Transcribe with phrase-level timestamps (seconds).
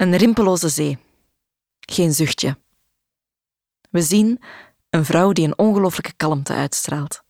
[0.00, 0.98] Een rimpeloze zee.
[1.80, 2.56] Geen zuchtje.
[3.90, 4.40] We zien
[4.90, 7.22] een vrouw die een ongelooflijke kalmte uitstraalt.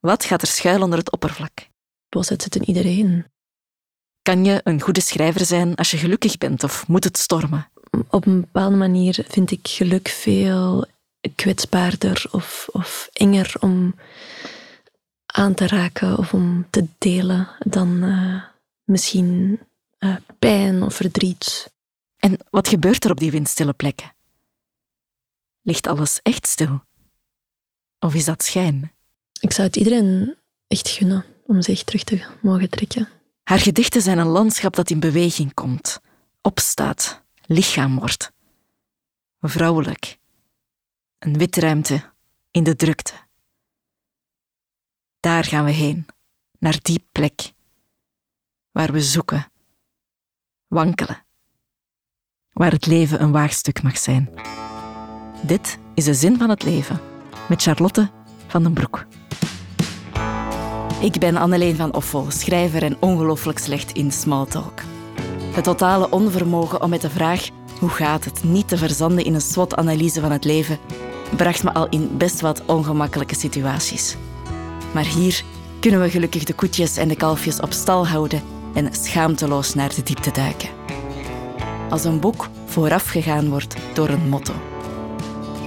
[0.00, 1.68] Wat gaat er schuil onder het oppervlak?
[2.08, 3.26] Boosheid zit in iedereen.
[4.22, 7.70] Kan je een goede schrijver zijn als je gelukkig bent of moet het stormen?
[8.10, 10.86] Op een bepaalde manier vind ik geluk veel
[11.34, 13.94] kwetsbaarder of, of enger om
[15.26, 18.42] aan te raken of om te delen dan uh,
[18.84, 19.60] misschien
[20.04, 21.72] uh, pijn of verdriet.
[22.16, 24.14] En wat gebeurt er op die windstille plekken?
[25.62, 26.84] Ligt alles echt stil?
[27.98, 28.92] Of is dat schijn?
[29.40, 33.08] Ik zou het iedereen echt gunnen om zich terug te mogen trekken.
[33.42, 36.00] Haar gedichten zijn een landschap dat in beweging komt,
[36.40, 38.32] opstaat, lichaam wordt.
[39.40, 40.18] Vrouwelijk.
[41.18, 42.12] Een witruimte
[42.50, 43.14] in de drukte.
[45.20, 46.06] Daar gaan we heen,
[46.58, 47.52] naar die plek,
[48.70, 49.51] waar we zoeken,
[50.72, 51.24] wankelen,
[52.52, 54.30] waar het leven een waagstuk mag zijn.
[55.42, 57.00] Dit is de zin van het leven
[57.48, 58.10] met Charlotte
[58.46, 59.06] van den Broek.
[61.00, 64.80] Ik ben Anneleen van Offel, schrijver en ongelooflijk slecht in smalltalk.
[65.54, 67.48] Het totale onvermogen om met de vraag
[67.78, 70.78] hoe gaat het niet te verzanden in een SWOT-analyse van het leven
[71.36, 74.16] bracht me al in best wat ongemakkelijke situaties.
[74.92, 75.44] Maar hier
[75.80, 80.02] kunnen we gelukkig de koetjes en de kalfjes op stal houden en schaamteloos naar de
[80.02, 80.68] diepte duiken.
[81.90, 84.54] Als een boek voorafgegaan wordt door een motto.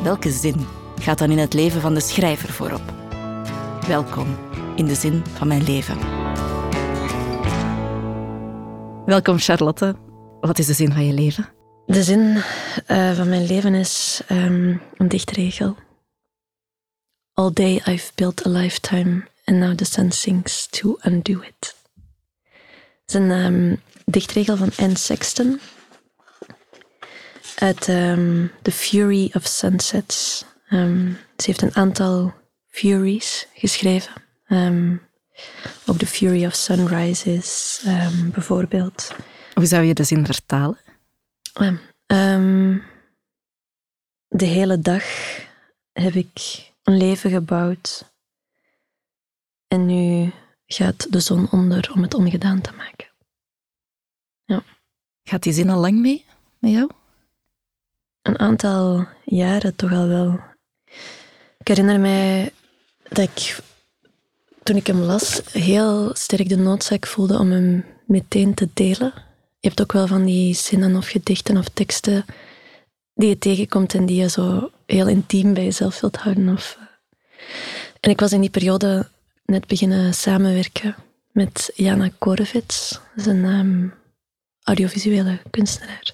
[0.03, 0.67] Welke zin
[1.00, 2.94] gaat dan in het leven van de schrijver voorop?
[3.88, 4.38] Welkom
[4.75, 5.97] in de zin van mijn leven.
[9.06, 9.95] Welkom Charlotte.
[10.40, 11.50] Wat is de zin van je leven?
[11.86, 15.75] De zin uh, van mijn leven is um, een dichtregel.
[17.34, 21.75] All day I've built a lifetime and now the sun sinks to undo it.
[23.06, 25.59] Het is een um, dichtregel van Anne Sexton
[27.56, 30.45] uit um, The Fury of Sunsets.
[30.70, 32.34] Um, ze heeft een aantal
[32.68, 34.13] Furies geschreven.
[35.85, 37.81] Ook The Fury of Sunrises,
[38.31, 39.16] bijvoorbeeld.
[39.53, 40.79] Hoe zou je de zin vertalen?
[44.28, 45.03] De hele dag
[45.94, 48.13] heb ik een leven gebouwd.
[49.68, 50.31] En nu
[50.68, 53.08] gaat de zon onder om het ongedaan te maken.
[54.46, 54.64] Ja.
[55.24, 56.26] Gaat die zin al lang mee
[56.59, 56.90] met jou?
[58.22, 60.40] Een aantal jaren toch al wel.
[61.58, 62.52] Ik herinner mij
[63.09, 63.59] dat ik
[64.64, 69.14] toen ik hem las heel sterk de noodzaak voelde om hem meteen te delen.
[69.59, 72.26] Je hebt ook wel van die zinnen of gedichten of teksten
[73.14, 76.50] die je tegenkomt en die je zo heel intiem bij jezelf wilt houden.
[76.50, 76.86] Of, eh.
[78.00, 79.09] En ik was in die periode
[79.45, 80.95] net beginnen samenwerken
[81.31, 82.91] met Jana Korevits.
[82.91, 83.94] Dat is een um,
[84.63, 86.13] audiovisuele kunstenaar.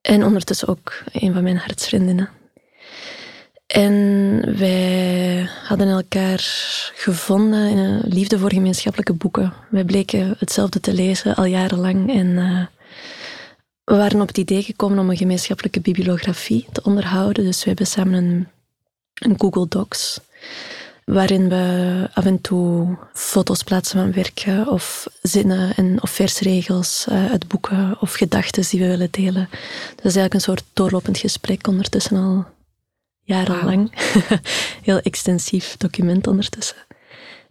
[0.00, 2.28] En ondertussen ook een van mijn hartsvriendinnen.
[3.66, 6.40] En wij hadden elkaar
[6.94, 9.52] gevonden in een liefde voor gemeenschappelijke boeken.
[9.68, 12.10] Wij bleken hetzelfde te lezen al jarenlang.
[12.14, 12.66] En uh,
[13.84, 17.44] we waren op het idee gekomen om een gemeenschappelijke bibliografie te onderhouden.
[17.44, 18.48] Dus we hebben samen een,
[19.14, 20.20] een Google Docs
[21.04, 27.30] waarin we af en toe foto's plaatsen van werken of zinnen en, of versregels uh,
[27.30, 29.48] uit boeken of gedachten die we willen delen.
[29.96, 32.46] Dat is eigenlijk een soort doorlopend gesprek ondertussen al
[33.22, 33.92] jarenlang.
[34.82, 36.76] Heel extensief document ondertussen.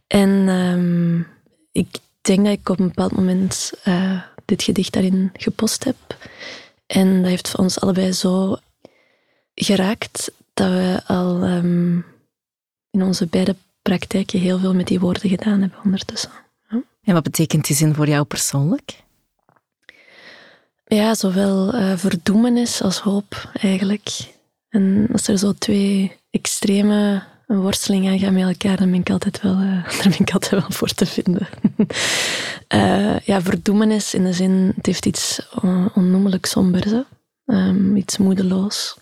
[0.07, 1.27] En um,
[1.71, 1.87] ik
[2.21, 5.95] denk dat ik op een bepaald moment uh, dit gedicht daarin gepost heb.
[6.87, 8.57] En dat heeft ons allebei zo
[9.55, 12.05] geraakt dat we al um,
[12.91, 16.31] in onze beide praktijken heel veel met die woorden gedaan hebben ondertussen.
[16.69, 16.81] Ja.
[17.03, 19.03] En wat betekent die zin voor jou persoonlijk?
[20.85, 24.09] Ja, zowel uh, verdoemenis als hoop eigenlijk.
[24.69, 29.41] En als er zo twee extreme worstelingen aan gaan met elkaar, dan ben ik altijd
[29.41, 31.47] wel, uh, daar ben ik altijd wel voor te vinden.
[32.73, 35.47] uh, ja, verdoemenis in de zin, het heeft iets
[35.93, 36.91] onnoemelijk sombers.
[37.45, 38.97] Um, iets moedeloos.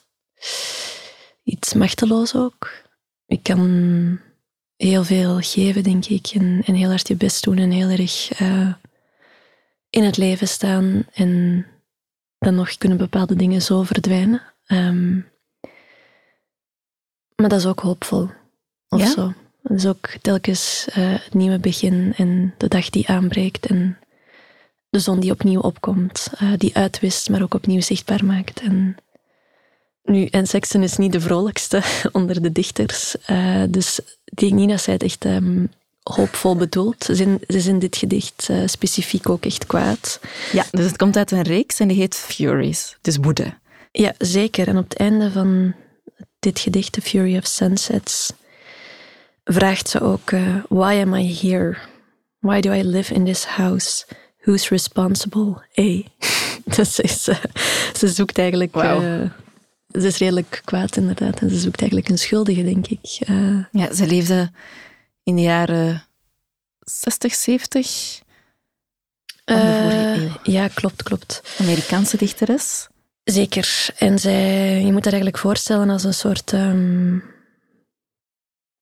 [1.43, 2.71] Iets machteloos ook.
[3.27, 4.19] Ik kan
[4.75, 8.41] heel veel geven, denk ik, en, en heel hard je best doen en heel erg
[8.41, 8.73] uh,
[9.89, 11.65] in het leven staan en
[12.37, 14.41] dan nog kunnen bepaalde dingen zo verdwijnen.
[14.67, 15.29] Um,
[17.35, 18.29] maar dat is ook hoopvol.
[18.89, 19.11] Of ja?
[19.11, 19.33] zo.
[19.61, 23.97] Dat is ook telkens uh, het nieuwe begin en de dag die aanbreekt en
[24.89, 28.59] de zon die opnieuw opkomt, uh, die uitwist, maar ook opnieuw zichtbaar maakt.
[28.59, 28.97] En
[30.07, 31.81] nu, en Sexton is niet de vrolijkste
[32.11, 35.69] onder de dichters, uh, dus ik denk niet dat zij het echt um,
[36.03, 37.03] hoopvol bedoeld.
[37.03, 40.19] Ze zijn, ze is in dit gedicht uh, specifiek ook echt kwaad.
[40.51, 43.53] Ja, dus het komt uit een reeks en die heet Furies, dus woede.
[43.91, 44.67] Ja, zeker.
[44.67, 45.75] En op het einde van
[46.39, 48.33] dit gedicht, The Fury of Sunsets,
[49.43, 51.77] vraagt ze ook: uh, Why am I here?
[52.39, 54.05] Why do I live in this house?
[54.41, 55.63] Who's responsible?
[55.79, 56.01] A.
[56.75, 57.35] dus is, uh,
[57.97, 58.73] ze zoekt eigenlijk.
[58.73, 59.29] Wow.
[59.87, 61.39] Ze is redelijk kwaad, inderdaad.
[61.39, 63.05] En ze zoekt eigenlijk een schuldige, denk ik.
[63.71, 64.51] ja, ze leefde
[65.23, 66.03] in de jaren
[66.79, 68.21] 60, 70.
[70.43, 71.41] ja, klopt, klopt.
[71.59, 72.87] Amerikaanse dichteres.
[73.23, 73.89] Zeker.
[73.97, 77.23] En zij, je moet dat eigenlijk voorstellen als een soort um,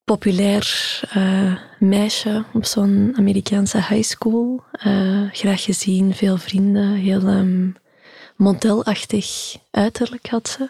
[0.04, 4.63] populair uh, meisje op zo'n Amerikaanse high school.
[4.86, 7.75] Uh, graag gezien, veel vrienden, heel um,
[8.36, 10.69] modelachtig uiterlijk had ze.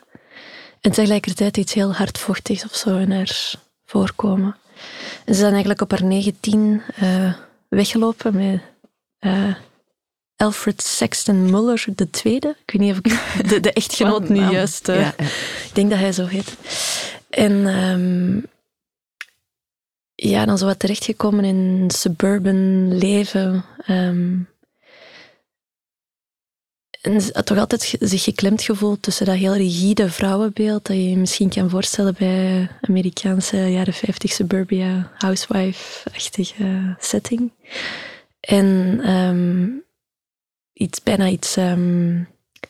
[0.86, 3.54] En tegelijkertijd iets heel hardvochtigs of zo in haar
[3.86, 4.56] voorkomen.
[5.26, 7.34] En ze dan eigenlijk op haar 19 uh,
[7.68, 8.62] weggelopen met
[10.36, 12.56] Alfred Sexton Muller de tweede.
[12.66, 14.90] Ik weet niet of ik de, de echtgenoot nu juist...
[14.90, 16.58] Uh, Ik denk dat hij zo heet.
[17.30, 18.46] En um,
[20.16, 23.66] ja, dan zo wat terechtgekomen in suburban leven.
[23.88, 24.48] Um,
[27.06, 31.50] en toch altijd zich geklemd gevoeld tussen dat heel rigide vrouwenbeeld dat je je misschien
[31.50, 37.52] kan voorstellen bij Amerikaanse jaren 50 suburbia housewife-achtige setting.
[38.40, 39.84] En um,
[40.74, 42.28] iets, bijna iets um,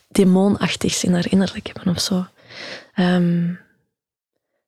[0.07, 2.25] demonachtigs in haar innerlijk hebben of zo.
[2.99, 3.59] Um,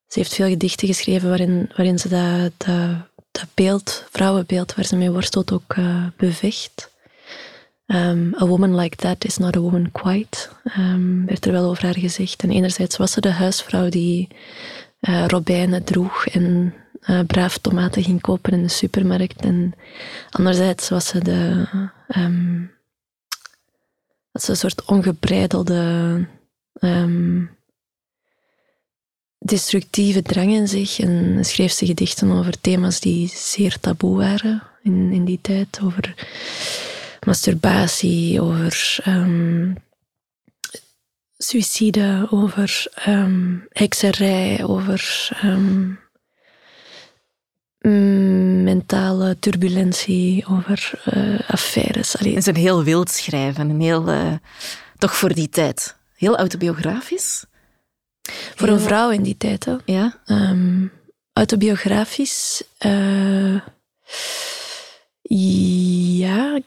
[0.06, 2.96] ze heeft veel gedichten geschreven waarin, waarin ze dat, dat,
[3.30, 6.90] dat beeld, vrouwenbeeld waar ze mee worstelt, ook uh, bevecht.
[7.90, 10.48] Um, a woman like that is not a woman quite,
[10.78, 12.42] um, werd er wel over haar gezegd.
[12.42, 14.28] En enerzijds was ze de huisvrouw die
[15.00, 16.74] uh, robijnen droeg en
[17.06, 19.40] uh, braaf tomaten ging kopen in de supermarkt.
[19.40, 19.74] En
[20.30, 21.64] anderzijds was ze de,
[24.32, 26.26] ze een soort ongebreidelde
[29.38, 31.00] destructieve drang in zich.
[31.00, 35.80] En schreef ze gedichten over thema's die zeer taboe waren in, in die tijd.
[35.82, 36.14] Over
[37.28, 39.76] masturbatie, over um,
[41.36, 45.30] suïcide, over um, hekserij, over
[47.78, 52.12] Mm, mentale turbulentie, over uh, affaires.
[52.12, 54.32] Het is een heel wild schrijven, een heel, uh,
[54.96, 57.44] toch voor die tijd, heel autobiografisch.
[58.54, 59.76] Voor een vrouw in die tijd, hè?
[59.84, 60.20] Ja.
[61.32, 63.60] Autobiografisch, uh,
[65.28, 66.60] ja,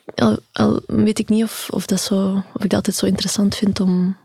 [0.51, 3.79] al, weet ik niet of, of, dat zo, of ik dat altijd zo interessant vind
[3.79, 4.17] om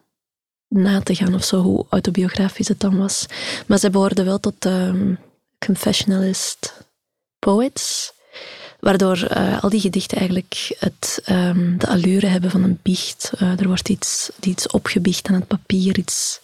[0.68, 3.26] na te gaan of zo, hoe autobiografisch het dan was.
[3.66, 5.18] Maar zij behoorde wel tot um,
[5.66, 6.84] confessionalist
[7.38, 8.12] poets,
[8.80, 13.32] waardoor uh, al die gedichten eigenlijk het, um, de allure hebben van een biecht.
[13.34, 16.40] Uh, er wordt iets, iets opgebiecht aan het papier, iets,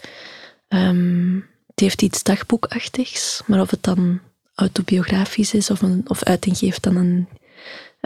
[0.68, 4.20] um, het heeft iets dagboekachtigs, maar of het dan
[4.54, 7.28] autobiografisch is of, een, of uiting geeft aan een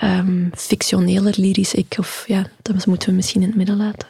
[0.02, 4.08] um, fictioneler lyrisch ik, of ja, dat moeten we misschien in het midden laten.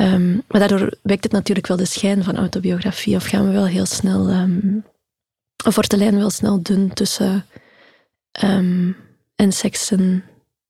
[0.00, 3.66] Um, maar daardoor wekt het natuurlijk wel de schijn van autobiografie, of gaan we wel
[3.66, 4.84] heel snel um,
[5.64, 7.44] of wordt de lijn wel snel dun tussen
[9.36, 10.24] en seksen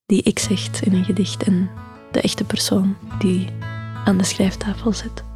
[0.07, 1.71] die ik zegt in een gedicht en
[2.13, 3.49] de echte persoon die
[4.05, 5.30] aan de schrijftafel zit.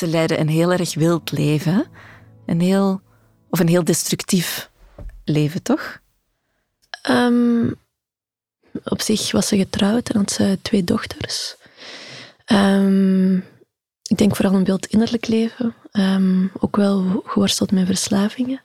[0.00, 1.86] Ze leiden een heel erg wild leven.
[2.46, 3.00] Een heel,
[3.50, 4.70] of een heel destructief
[5.24, 6.00] leven, toch?
[7.10, 7.74] Um,
[8.84, 11.56] op zich was ze getrouwd en had ze twee dochters.
[12.46, 13.36] Um,
[14.02, 15.74] ik denk vooral een beeld innerlijk leven.
[15.92, 18.62] Um, ook wel geworsteld met verslavingen.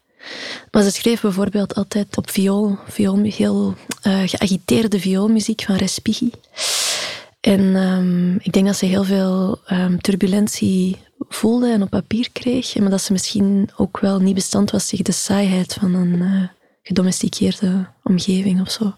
[0.72, 3.76] Maar ze schreef bijvoorbeeld altijd op viool, viool heel
[4.08, 6.32] uh, geagiteerde vioolmuziek van Respighi.
[7.40, 10.98] En ik denk dat ze heel veel um, turbulentie
[11.30, 15.06] voelde en op papier kreeg, maar dat ze misschien ook wel niet bestand was tegen
[15.06, 16.48] de saaiheid van een uh,
[16.82, 18.94] gedomesticeerde omgeving of zo.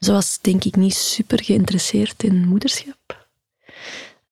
[0.00, 3.28] Ze was denk ik niet super geïnteresseerd in moederschap.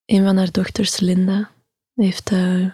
[0.05, 1.51] Een van haar dochters, Linda,
[1.95, 2.67] heeft uh,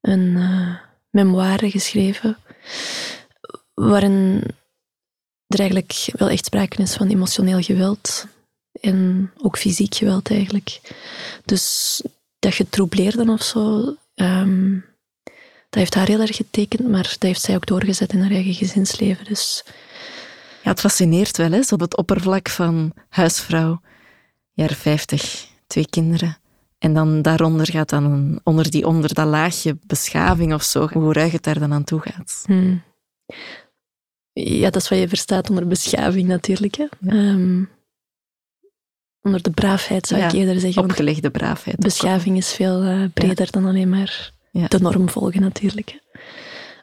[0.00, 0.76] een uh,
[1.10, 2.36] memoire geschreven
[3.74, 4.42] waarin
[5.46, 8.26] er eigenlijk wel echt sprake is van emotioneel geweld
[8.80, 10.80] En ook fysiek geweld eigenlijk.
[11.44, 12.02] Dus
[12.48, 14.72] dat getroubleerde of zo, ehm,
[15.70, 18.54] dat heeft haar heel erg getekend, maar dat heeft zij ook doorgezet in haar eigen
[18.54, 19.24] gezinsleven.
[19.24, 19.64] Dus...
[20.62, 23.80] Ja, het fascineert wel, hè, op het oppervlak van huisvrouw,
[24.52, 26.38] jaar 50, twee kinderen.
[26.78, 31.12] En dan daaronder gaat dan een, onder, die, onder dat laagje beschaving of zo, hoe
[31.12, 32.42] ruig het daar dan aan toe gaat.
[32.46, 32.82] Hmm.
[34.32, 36.76] Ja, dat is wat je verstaat onder beschaving natuurlijk.
[36.76, 36.86] Hè.
[37.06, 37.64] Ehm,
[39.22, 40.82] onder de braafheid zou ik eerder zeggen.
[40.82, 41.76] Opgelegde braafheid.
[41.76, 44.32] Beschaving is veel uh, breder dan alleen maar
[44.68, 46.00] de norm volgen natuurlijk.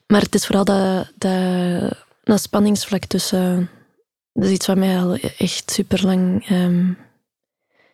[0.08, 3.70] Maar het is vooral dat, dat, dat spanningsvlak tussen...
[4.34, 6.98] Dat is iets wat mij al echt super lang um,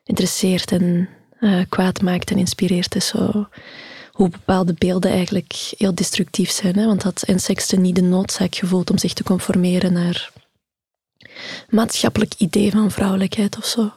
[0.04, 2.96] interesseert en uh, kwaad maakt en inspireert.
[2.96, 3.48] Is zo
[4.12, 6.76] hoe bepaalde beelden eigenlijk heel destructief zijn.
[6.76, 6.86] Hè?
[6.86, 10.32] Want had Sexton niet de noodzaak gevoeld om zich te conformeren naar
[11.70, 13.92] maatschappelijk idee van vrouwelijkheid of zo.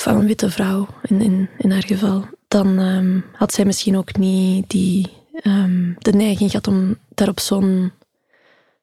[0.00, 2.28] Van een witte vrouw in, in, in haar geval.
[2.48, 5.12] Dan um, had zij misschien ook niet die,
[5.42, 7.92] um, de neiging gehad om daar op zo'n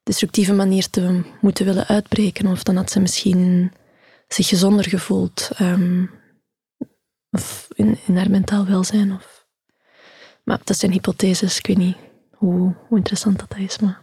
[0.04, 2.48] destructieve manier te moeten willen uitbreken.
[2.48, 3.72] Of dan had ze misschien
[4.28, 5.50] zich gezonder gevoeld.
[5.62, 6.12] Um,
[7.32, 9.14] of in, in haar mentaal welzijn.
[9.14, 9.48] Of...
[10.44, 11.98] Maar dat zijn hypotheses, ik weet niet
[12.32, 13.80] hoe, hoe interessant dat is.
[13.80, 14.02] Maar...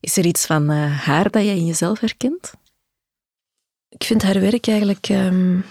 [0.00, 2.52] Is er iets van uh, haar dat jij in jezelf herkent?
[3.88, 5.64] Ik vind haar werk eigenlijk um,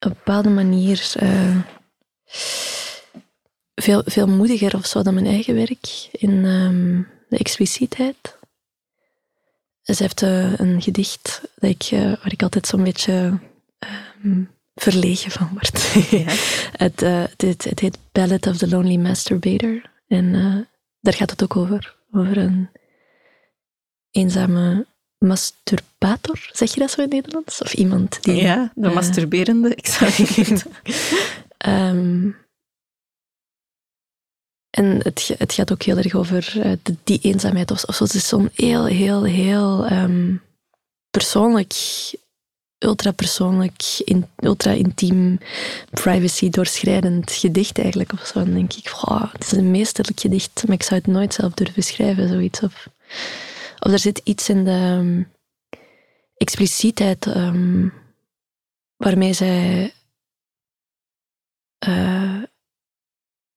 [0.00, 1.56] op een bepaalde manier uh,
[3.74, 8.38] veel, veel moediger of zo dan mijn eigen werk in um, de explicietheid.
[9.82, 13.38] Ze heeft uh, een gedicht dat ik, waar ik altijd zo'n beetje
[14.24, 15.92] um, verlegen van wordt.
[16.10, 16.24] Ja.
[16.84, 19.82] het, het, het, heet Ballad of the Lonely Masturbator.
[20.08, 20.32] En
[21.00, 21.96] daar gaat het ook over.
[22.12, 22.70] Over een
[24.10, 24.86] eenzame
[25.20, 27.62] masturbator, zeg je dat zo in het Nederlands?
[27.62, 28.34] Of iemand die...
[28.34, 30.72] Ja, de uh, masturberende, ik zou niet weten.
[31.66, 32.36] um,
[34.80, 38.04] en het, het gaat ook heel erg over de, die eenzaamheid of, of zo.
[38.04, 40.42] Het is zo'n heel, heel, heel um,
[41.10, 41.74] persoonlijk
[42.80, 45.38] ultra persoonlijk, in, ultra intiem,
[45.90, 48.12] privacy doorschrijdend gedicht eigenlijk.
[48.12, 48.44] Of zo.
[48.44, 51.52] Dan denk ik, wow, het is een meesterlijk gedicht, maar ik zou het nooit zelf
[51.52, 52.60] durven schrijven, zoiets.
[52.60, 52.88] Of,
[53.80, 55.32] of er zit iets in de um,
[56.36, 57.92] explicietheid um,
[58.96, 59.92] waarmee zij
[61.88, 62.42] uh,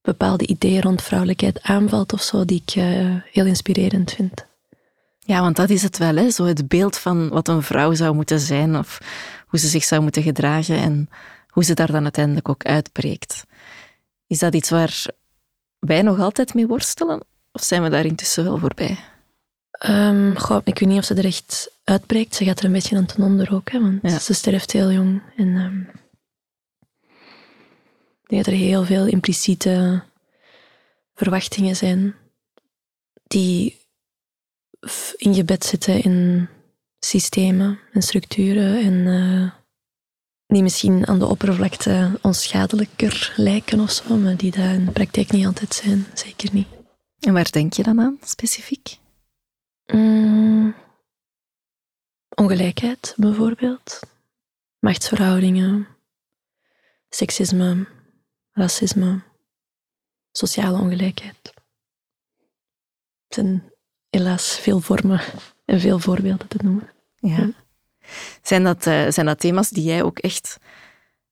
[0.01, 4.45] bepaalde ideeën rond vrouwelijkheid aanvalt of zo, die ik uh, heel inspirerend vind.
[5.19, 6.29] Ja, want dat is het wel, hè?
[6.29, 8.97] zo het beeld van wat een vrouw zou moeten zijn of
[9.47, 11.09] hoe ze zich zou moeten gedragen en
[11.47, 13.43] hoe ze daar dan uiteindelijk ook uitbreekt.
[14.27, 15.05] Is dat iets waar
[15.79, 18.97] wij nog altijd mee worstelen of zijn we daar intussen wel voorbij?
[19.89, 22.35] Um, goh, ik weet niet of ze er echt uitbreekt.
[22.35, 25.21] Ze gaat er een beetje aan ten onder ook, hè, want ze sterft heel jong.
[25.37, 25.89] En um,
[28.23, 30.03] ik denk dat er heel veel impliciete
[31.15, 32.15] verwachtingen zijn
[33.27, 33.81] die
[35.17, 36.47] ingebed zitten in
[36.99, 39.51] systemen en structuren en uh,
[40.47, 45.31] die misschien aan de oppervlakte onschadelijker lijken of zo, maar die daar in de praktijk
[45.31, 46.05] niet altijd zijn.
[46.13, 46.67] Zeker niet.
[47.19, 49.01] En waar denk je dan aan, specifiek?
[49.85, 50.75] Mm,
[52.35, 53.99] ongelijkheid, bijvoorbeeld.
[54.79, 55.87] Machtsverhoudingen,
[57.09, 57.87] seksisme,
[58.51, 59.21] racisme,
[60.31, 61.53] sociale ongelijkheid.
[63.23, 63.71] Het zijn
[64.09, 65.21] helaas veel vormen
[65.65, 66.89] en veel voorbeelden te noemen.
[67.15, 67.49] Ja.
[68.41, 70.57] Zijn, dat, uh, zijn dat thema's die jij ook echt,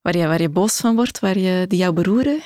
[0.02, 2.42] waar je, waar je boos van wordt, waar je, die jou beroeren?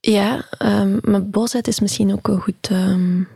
[0.00, 3.28] Ja, um, maar boosheid is misschien ook wel goed, um,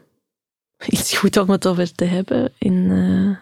[0.87, 3.37] iets goed om het over te hebben in, uh,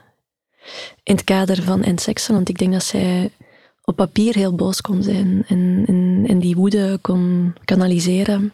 [1.02, 2.34] in het kader van N-seksen.
[2.34, 3.30] Want ik denk dat zij
[3.84, 8.52] op papier heel boos kon zijn en, die woede kon kanaliseren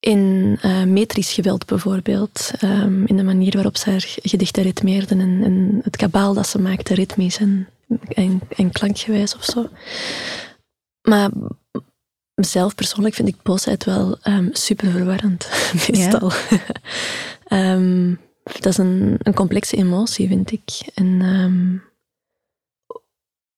[0.00, 5.42] in uh, metrisch geweld bijvoorbeeld, um, in de manier waarop ze haar gedichten ritmeerden en,
[5.44, 7.68] en, het kabaal dat ze maakte, ritmisch en,
[8.08, 9.68] en, en klankgewijs of zo.
[11.02, 11.30] Maar
[12.44, 15.48] zelf persoonlijk vind ik boosheid wel um, super verwarrend,
[15.88, 16.32] meestal.
[17.48, 17.72] Ja.
[17.72, 18.20] um,
[18.60, 20.90] dat is een, een, complexe emotie, vind ik.
[20.94, 21.82] En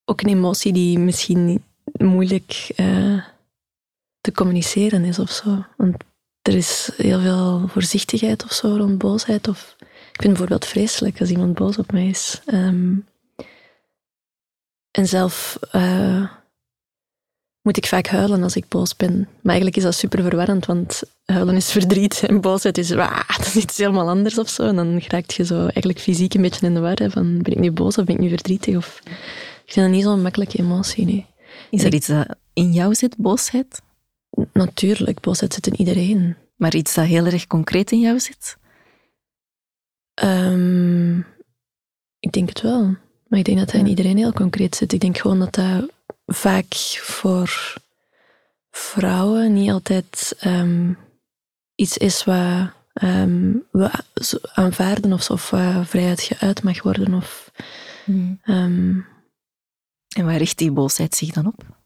[0.04, 3.22] ook een emotie die misschien moeilijk uh,
[4.20, 5.64] te communiceren is of zo.
[5.76, 5.96] Want
[6.42, 9.48] er is heel veel voorzichtigheid of zo rond boosheid.
[9.48, 12.40] Of, ik vind het bijvoorbeeld vreselijk als iemand boos op mij is.
[14.90, 16.30] En zelf uh,
[17.62, 19.16] moet ik vaak huilen als ik boos ben.
[19.18, 23.46] Maar eigenlijk is dat super verwarrend, want huilen is verdriet en boosheid is, wah, dat
[23.46, 24.62] is iets helemaal anders of zo.
[24.62, 26.96] En dan raak je zo eigenlijk fysiek een beetje in de war.
[26.96, 28.76] Hè, van, ben ik nu boos of ben ik nu verdrietig?
[28.76, 29.00] Of,
[29.64, 31.04] ik vind dat niet zo'n makkelijke emotie.
[31.04, 31.26] Nee.
[31.70, 33.82] Is er iets dat in jou zit, boosheid?
[34.52, 36.36] Natuurlijk, boosheid zit in iedereen.
[36.56, 38.56] Maar iets dat heel erg concreet in jou zit?
[40.24, 41.26] Um,
[42.18, 42.96] ik denk het wel.
[43.26, 44.92] Maar ik denk dat hij in iedereen heel concreet zit.
[44.92, 45.90] Ik denk gewoon dat dat
[46.32, 47.74] vaak voor
[48.70, 50.98] vrouwen niet altijd um,
[51.74, 52.70] iets is wat
[53.02, 53.90] um, we
[54.54, 57.14] aanvaarden of, of wat vrijheid geuit mag worden.
[57.14, 57.50] Of,
[58.04, 58.38] hmm.
[58.42, 61.78] en waar richt die boosheid zich dan op?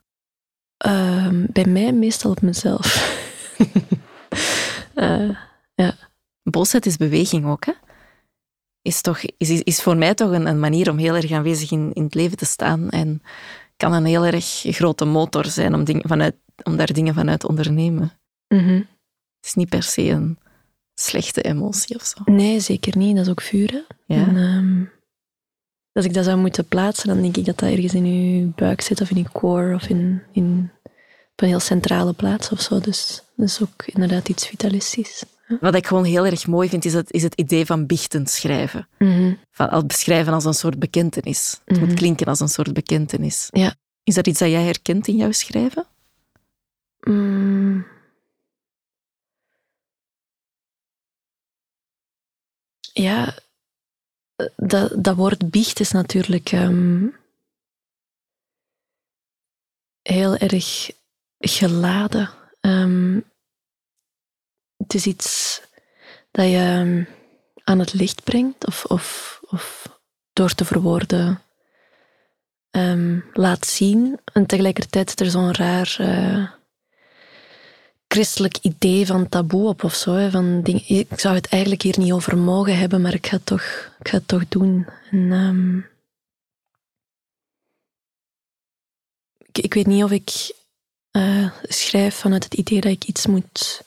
[1.53, 3.19] bij mij meestal op mezelf.
[4.95, 5.31] uh,
[5.75, 5.95] ja.
[6.43, 7.73] Boosheid is beweging ook, hè?
[8.83, 11.93] Is, toch, is, is voor mij toch een, een manier om heel erg aanwezig in,
[11.93, 12.91] in het leven te staan.
[12.91, 13.23] En
[13.85, 17.49] kan een heel erg grote motor zijn om, ding, vanuit, om daar dingen vanuit te
[17.49, 18.13] ondernemen.
[18.49, 18.75] Mhm.
[18.75, 20.39] Het is niet per se een
[20.95, 22.23] slechte emotie of zo.
[22.25, 23.17] Nee, zeker niet.
[23.17, 23.87] Dat is ook vuur.
[24.07, 24.17] Ja.
[24.17, 24.91] En, um,
[25.93, 28.81] als ik dat zou moeten plaatsen, dan denk ik dat dat ergens in je buik
[28.81, 30.71] zit of in je core of in, in,
[31.33, 32.81] op een heel centrale plaats of zo.
[32.81, 35.25] Dus dat is ook inderdaad iets vitalistisch.
[35.61, 38.89] Wat ik gewoon heel erg mooi vind, is het, is het idee van biechtend schrijven.
[38.99, 41.61] Mm Van al beschrijven als een soort bekentenis.
[41.65, 43.49] Het moet klinken als een soort bekentenis.
[43.51, 43.75] Ja.
[44.05, 45.87] Is dat iets dat jij herkent in jouw schrijven?
[47.01, 47.87] Mm.
[52.93, 53.35] Ja,
[54.57, 57.17] dat, dat woord biecht is natuurlijk um,
[60.03, 60.91] heel erg
[61.39, 62.31] geladen.
[62.61, 63.25] Um,
[64.85, 65.61] het is iets
[66.31, 67.09] dat je um,
[67.65, 69.89] aan het licht brengt of, of, of
[70.33, 71.43] door te verwoorden
[72.71, 74.19] um, laat zien.
[74.33, 76.51] En tegelijkertijd is er zo'n raar uh,
[78.09, 80.15] christelijk idee van taboe op of zo.
[80.15, 83.37] Hè, van ding, ik zou het eigenlijk hier niet over mogen hebben, maar ik ga
[83.37, 84.87] het toch, ik ga het toch doen.
[85.11, 85.87] En, um,
[89.53, 90.55] ik, weet niet of ik
[91.13, 93.83] uh, schrijf vanuit het idee dat ik iets moet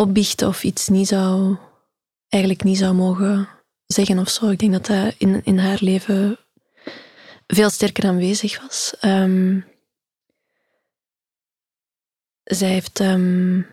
[0.00, 1.56] opbiechten of iets niet zou,
[2.28, 3.48] eigenlijk niet zou mogen
[3.86, 4.48] zeggen of zo.
[4.48, 6.38] Ik denk dat dat in, in haar leven
[7.46, 8.94] veel sterker aanwezig was.
[9.00, 9.64] Um,
[12.44, 13.66] zij heeft um,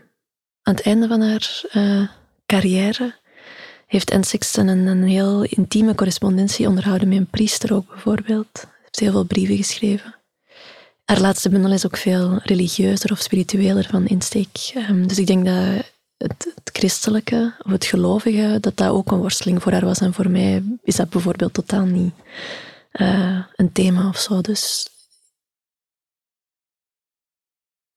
[0.61, 2.07] aan het einde van haar uh,
[2.45, 3.15] carrière
[3.87, 8.49] heeft Anne Sexton een, een, heel intieme correspondentie onderhouden met een priester ook bijvoorbeeld.
[8.53, 10.15] Ze heeft heel veel brieven geschreven.
[11.05, 14.71] Haar laatste bundel is ook veel religieuzer of spiritueler van insteek.
[14.75, 19.61] Um, dus ik denk dat het, christelijke of het gelovige, dat dat ook een worsteling
[19.61, 19.99] voor haar was.
[19.99, 22.13] En voor mij is dat bijvoorbeeld totaal niet
[22.93, 24.41] uh, een thema of zo.
[24.41, 24.89] Dus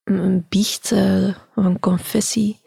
[0.05, 2.61] een biecht uh, of een confessie.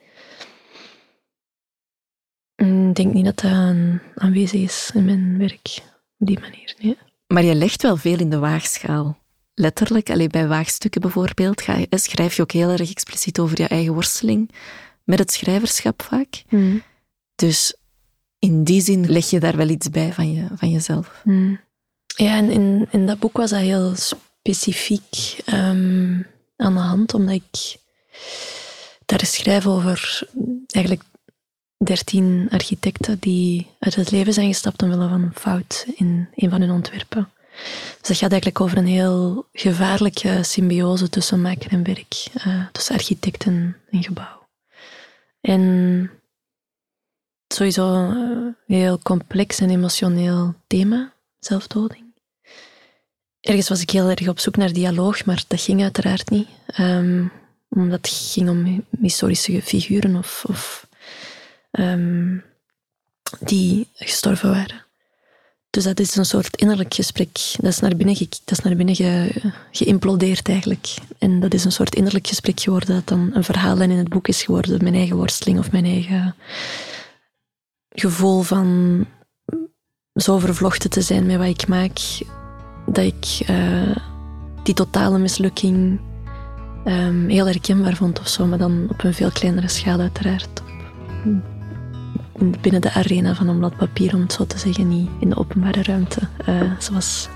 [2.55, 3.75] Mm, ik denk niet dat dat
[4.15, 5.81] aanwezig is in mijn werk
[6.17, 6.75] op die manier.
[6.79, 6.97] Nee.
[7.27, 9.17] Maar je legt wel veel in de waagschaal.
[9.55, 13.67] Letterlijk, alleen bij waagstukken bijvoorbeeld, ga je, schrijf je ook heel erg expliciet over je
[13.67, 14.51] eigen worsteling
[15.03, 16.43] met het schrijverschap vaak.
[16.49, 16.83] Mm.
[17.35, 17.75] Dus
[18.39, 21.21] in die zin leg je daar wel iets bij van, je, van jezelf.
[21.23, 21.59] Mm.
[22.15, 27.35] Ja, en in, in dat boek was dat heel specifiek um, aan de hand, omdat
[27.35, 27.75] ik
[29.05, 30.27] daar schrijf over
[30.67, 31.05] eigenlijk
[31.77, 36.61] dertien architecten die uit het leven zijn gestapt omwille van een fout in een van
[36.61, 37.29] hun ontwerpen.
[37.99, 42.95] Dus dat gaat eigenlijk over een heel gevaarlijke symbiose tussen maker en werk, uh, tussen
[42.95, 44.42] architecten en gebouw.
[45.43, 46.11] En
[47.47, 52.03] sowieso een heel complex en emotioneel thema, zelfdoding.
[53.39, 56.47] Ergens was ik heel erg op zoek naar dialoog, maar dat ging uiteraard niet.
[56.79, 57.31] Um,
[57.69, 60.87] omdat het ging om historische figuren of, of
[61.71, 62.43] um,
[63.39, 64.85] die gestorven waren.
[65.73, 67.31] Dus dat is een soort innerlijk gesprek.
[67.57, 70.93] Dat is naar binnen, dat is naar binnen ge, geïmplodeerd eigenlijk.
[71.17, 74.27] En dat is een soort innerlijk gesprek geworden dat dan een verhaal in het boek
[74.27, 74.83] is geworden.
[74.83, 76.35] Mijn eigen worsteling of mijn eigen
[77.89, 79.05] gevoel van
[80.13, 81.99] zo vervlochten te zijn met wat ik maak.
[82.85, 83.95] Dat ik uh,
[84.63, 85.99] die totale mislukking
[86.85, 88.45] um, heel herkenbaar vond of zo.
[88.45, 90.61] Maar dan op een veel kleinere schaal uiteraard.
[91.25, 91.52] Op,
[92.61, 95.37] binnen de arena van een blad papier, om het zo te zeggen, niet in de
[95.37, 96.19] openbare ruimte,
[96.49, 97.29] uh, zoals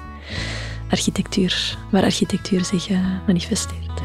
[0.89, 4.01] architectuur, waar architectuur zich uh, manifesteert.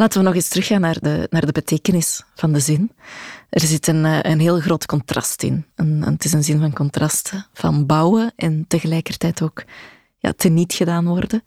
[0.00, 2.92] Laten we nog eens teruggaan naar de, naar de betekenis van de zin.
[3.50, 5.66] Er zit een, eh, een heel groot contrast in.
[5.74, 9.64] Een, het is een zin van contrasten, van bouwen en tegelijkertijd ook
[10.18, 11.42] ja, teniet gedaan worden.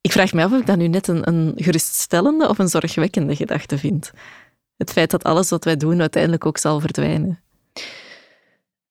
[0.00, 3.36] Ik vraag me af of ik dat nu net een, een geruststellende of een zorgwekkende
[3.36, 4.10] gedachte vind.
[4.76, 7.40] Het feit dat alles wat wij doen uiteindelijk ook zal verdwijnen.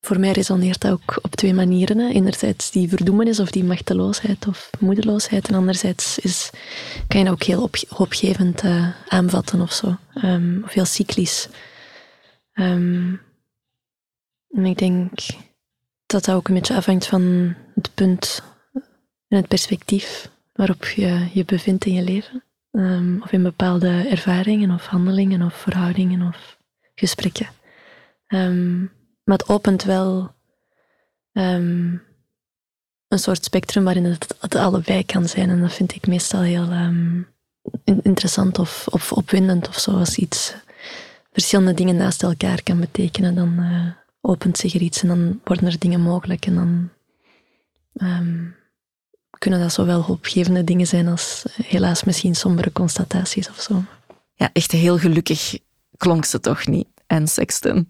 [0.01, 1.97] Voor mij resoneert dat ook op twee manieren.
[1.97, 2.07] Hè.
[2.07, 5.47] Enerzijds die verdoemenis of die machteloosheid of moedeloosheid.
[5.47, 6.49] En anderzijds is,
[7.07, 9.97] kan je dat ook heel op, hoopgevend uh, aanvatten of zo.
[10.23, 11.49] Um, of heel cyclisch.
[12.53, 13.21] Um,
[14.49, 15.09] en ik denk
[16.05, 18.43] dat dat ook een beetje afhangt van het punt
[19.27, 22.43] en het perspectief waarop je je bevindt in je leven.
[22.71, 26.57] Um, of in bepaalde ervaringen of handelingen of verhoudingen of
[26.95, 27.47] gesprekken.
[28.27, 28.91] Um,
[29.31, 30.33] maar het opent wel
[31.33, 32.03] um,
[33.07, 35.49] een soort spectrum waarin het, allebei kan zijn.
[35.49, 36.69] En dat vind ik meestal heel
[37.83, 39.91] interessant of, of opwindend of zo.
[39.91, 40.53] Als iets
[41.31, 43.87] verschillende dingen naast elkaar kan betekenen, dan uh,
[44.21, 46.45] opent zich er iets en dan worden er dingen mogelijk.
[46.45, 46.89] En dan
[49.37, 53.83] kunnen dat zowel hoopgevende dingen zijn als eh, helaas misschien sombere constataties of zo.
[54.35, 55.57] Ja, echt heel gelukkig
[55.97, 57.89] klonk ze toch niet, en Sexton?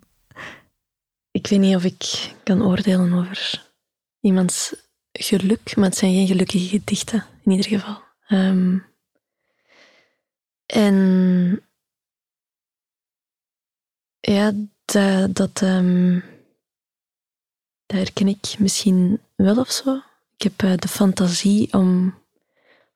[1.32, 3.70] Ik weet niet of ik kan oordelen over
[4.20, 4.76] iemands
[5.12, 8.04] geluk, maar het zijn geen gelukkige gedichten, in ieder geval.
[8.28, 8.78] Ehm,
[10.66, 11.66] en
[14.20, 14.54] ja,
[15.30, 16.24] dat, um,
[17.86, 20.02] dat herken ik misschien wel of zo.
[20.38, 22.20] Ik heb eh, de fantasie om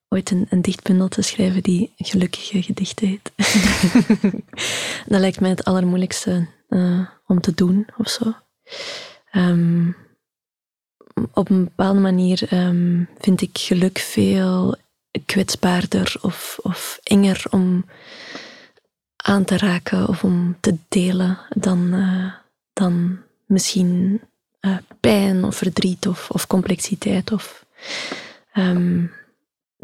[0.09, 3.31] ooit een, een dichtbundel te schrijven die Gelukkige Gedichten heet.
[5.11, 8.33] dat lijkt mij het allermoeilijkste uh, om te doen of zo.
[9.31, 9.91] Ehm,
[11.33, 14.75] op een bepaalde manier um, vind ik geluk veel
[15.25, 17.85] kwetsbaarder of, of enger om
[19.15, 22.33] aan te raken of om te delen dan, uh,
[22.73, 24.21] dan misschien
[24.61, 27.31] uh, pijn of verdriet of, of complexiteit.
[27.31, 27.65] Of,
[28.53, 29.11] um,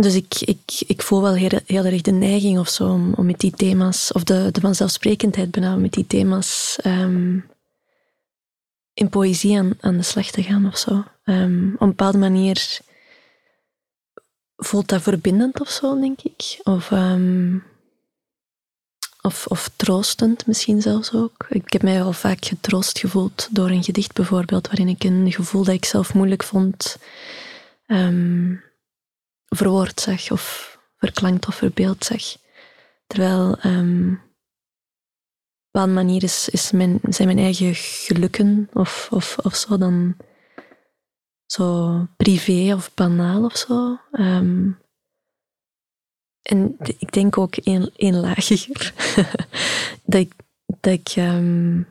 [0.02, 3.26] dus ik, ik, ik voel wel heel, heel erg de neiging of zo om, om
[3.26, 7.50] met die thema's, of de, de vanzelfsprekendheid bijna, met die thema's um,
[8.94, 11.04] in poëzie aan, aan de slag te gaan of zo.
[11.26, 12.80] Um, op een bepaalde manier
[14.56, 16.60] voelt dat verbindend of zo, denk ik.
[16.64, 17.64] Of um,
[19.22, 21.46] of, of troostend misschien zelfs ook.
[21.50, 25.64] Ik heb mij al vaak getroost gevoeld door een gedicht bijvoorbeeld, waarin ik een gevoel
[25.64, 26.98] dat ik zelf moeilijk vond
[29.56, 32.24] verwoord zag of verklankt of verbeeld zag.
[33.08, 34.22] Terwijl um,
[35.72, 40.18] op een manier is, is mijn, zijn mijn eigen gelukken of, of, of zo dan
[41.46, 44.00] zo privé of banaal of zo.
[44.12, 44.80] Um,
[46.42, 48.94] en ik denk ook één, lager.
[50.06, 50.34] dat ik,
[50.66, 51.88] dat ik um,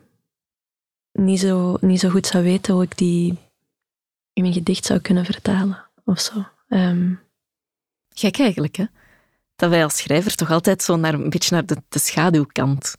[1.12, 3.38] niet, zo, niet zo goed zou weten hoe ik die
[4.32, 5.86] in mijn gedicht zou kunnen vertalen.
[6.04, 6.44] Of zo.
[6.68, 7.20] Um,
[8.20, 8.84] Gek eigenlijk, hè?
[9.56, 12.96] Dat wij als schrijver toch altijd zo naar, een beetje naar de, de schaduwkant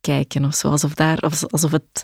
[0.00, 0.44] kijken.
[0.44, 0.68] Of zo.
[0.70, 2.02] Alsof, daar, of, alsof het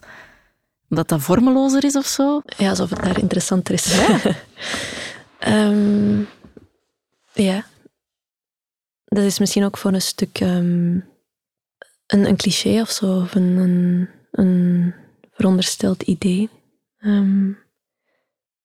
[0.89, 2.43] dat dat vormelozer is of zo.
[2.57, 3.97] Ja, alsof het daar interessanter is.
[3.97, 4.35] Ja.
[5.69, 6.29] um,
[7.33, 7.65] ja
[9.11, 11.09] dat is misschien ook voor een stuk um,
[12.07, 14.95] een, een, cliché of zo, of een, een, een
[15.31, 16.49] verondersteld idee.
[17.01, 17.59] Um,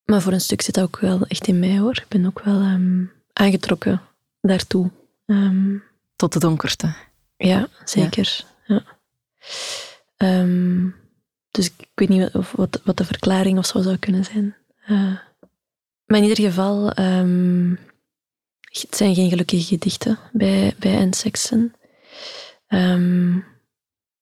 [0.04, 1.98] maar voor een stuk zit dat ook wel echt in mij hoor.
[1.98, 4.02] Ik ben ook wel um, aangetrokken
[4.42, 4.92] daartoe.
[6.16, 6.96] Tot de donkerte.
[7.38, 8.46] Ja, zeker.
[8.66, 8.84] Ja.
[10.18, 10.46] ja.
[11.52, 14.56] dus ik weet niet wat, wat, wat, de verklaring of zo zou kunnen zijn.
[14.88, 15.18] Uh,
[16.06, 16.86] maar in ieder geval
[18.72, 21.12] het zijn geen gelukkige gedichten bij, bij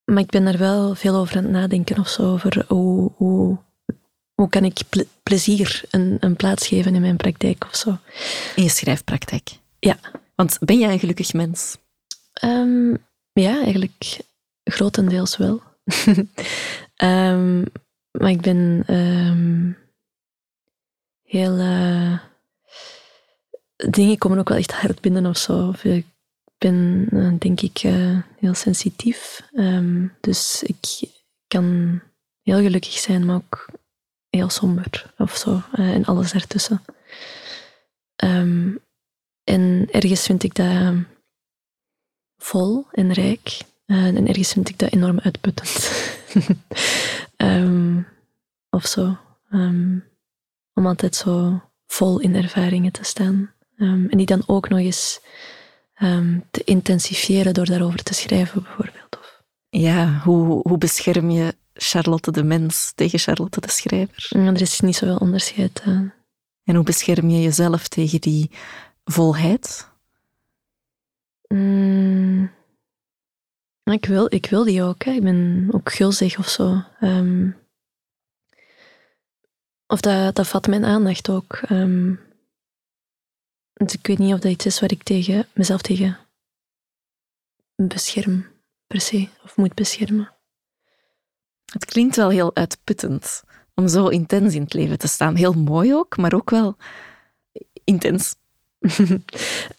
[0.05, 2.31] maar ik ben daar wel veel over aan het nadenken of zo.
[2.31, 3.57] Over hoe, hoe,
[4.33, 4.81] hoe kan ik
[5.23, 7.97] plezier een, een plaats geven in mijn praktijk of zo.
[8.55, 9.49] In je schrijfpraktijk?
[9.79, 9.97] Ja.
[10.35, 11.77] Want ben jij een gelukkig mens?
[12.43, 12.97] Um,
[13.33, 14.19] ja, eigenlijk
[14.63, 15.61] grotendeels wel.
[16.97, 17.63] um,
[18.19, 18.83] maar ik ben
[21.23, 21.57] heel.
[21.57, 22.19] Uh,
[23.75, 25.67] dingen komen ook wel echt hard binnen of zo.
[25.67, 26.05] Of ik
[26.57, 29.41] ben, eh, denk ik, uh, heel sensitief.
[30.19, 31.09] Dus ik
[31.47, 31.99] kan
[32.41, 33.69] heel gelukkig zijn, maar ook
[34.37, 35.61] heel somber of zo.
[35.75, 36.81] Uh, en alles ertussen.
[38.23, 38.79] Um,
[39.43, 40.93] en ergens vind ik dat
[42.37, 43.61] vol en rijk.
[43.85, 45.91] en ergens vind ik dat enorm uitputtend.
[47.37, 48.07] um,
[48.77, 49.17] of zo.
[50.73, 53.53] om altijd zo vol in ervaringen te staan.
[53.77, 55.21] Ehm, en die dan ook nog eens
[55.93, 59.17] ehm, te intensifieren door daarover te schrijven, bijvoorbeeld.
[59.19, 59.41] Of...
[59.69, 64.29] Ja, hoe, hoe bescherm je Charlotte de mens tegen Charlotte de schrijver?
[64.35, 65.83] er is niet zoveel onderscheid.
[65.87, 66.09] Uh.
[66.63, 68.51] En hoe bescherm je jezelf tegen die
[69.03, 69.91] volheid?
[71.47, 72.51] Mm,
[73.83, 75.03] ik, wil, ik wil die ook.
[75.03, 75.11] Hè.
[75.11, 76.83] Ik ben ook gulzig of zo.
[76.99, 77.49] Ehm,
[79.87, 81.61] of dat, dat vat mijn aandacht ook.
[81.69, 82.19] Um,
[83.73, 86.17] dus ik weet niet of dat iets is waar ik tegen, mezelf tegen
[87.75, 88.47] bescherm,
[88.87, 90.31] per se, of moet beschermen.
[91.71, 93.43] Het klinkt wel heel uitputtend
[93.75, 95.35] om zo intens in het leven te staan.
[95.35, 96.75] Heel mooi ook, maar ook wel
[97.83, 98.35] intens.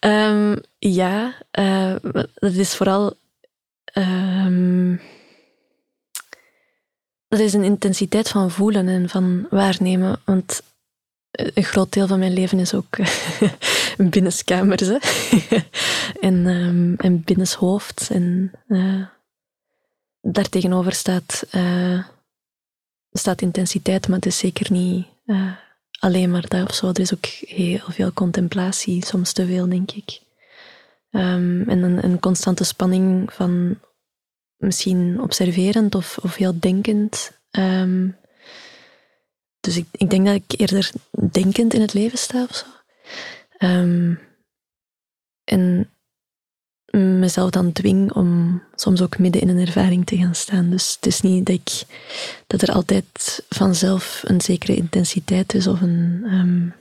[0.00, 1.94] um, ja, uh,
[2.34, 3.16] dat is vooral.
[3.94, 5.00] Um,
[7.28, 10.20] dat is een intensiteit van voelen en van waarnemen.
[10.24, 10.62] Want
[11.30, 12.96] een groot deel van mijn leven is ook
[14.10, 14.88] binnenskamers.
[16.20, 18.10] En, um, en binnenshoofd.
[18.10, 19.06] En uh,
[20.24, 22.04] daartegenover staat, uh,
[23.12, 25.52] staat intensiteit, maar het is zeker niet uh,
[25.98, 26.88] alleen maar dat of zo.
[26.88, 30.20] Er is ook heel veel contemplatie, soms te veel, denk ik.
[31.10, 33.80] Um, en een, constante spanning van
[34.56, 37.32] misschien observerend of, of heel denkend.
[37.50, 38.16] Um,
[39.60, 40.92] dus ik, ik denk dat ik eerder
[41.30, 42.66] denkend in het leven sta of zo.
[43.66, 44.20] Um,
[45.44, 45.93] en
[46.94, 50.70] mezelf dan dwing om soms ook midden in een ervaring te gaan staan.
[50.70, 51.84] Dus het is niet dat, ik,
[52.46, 56.24] dat er altijd vanzelf een zekere intensiteit is of een.
[56.26, 56.74] Um,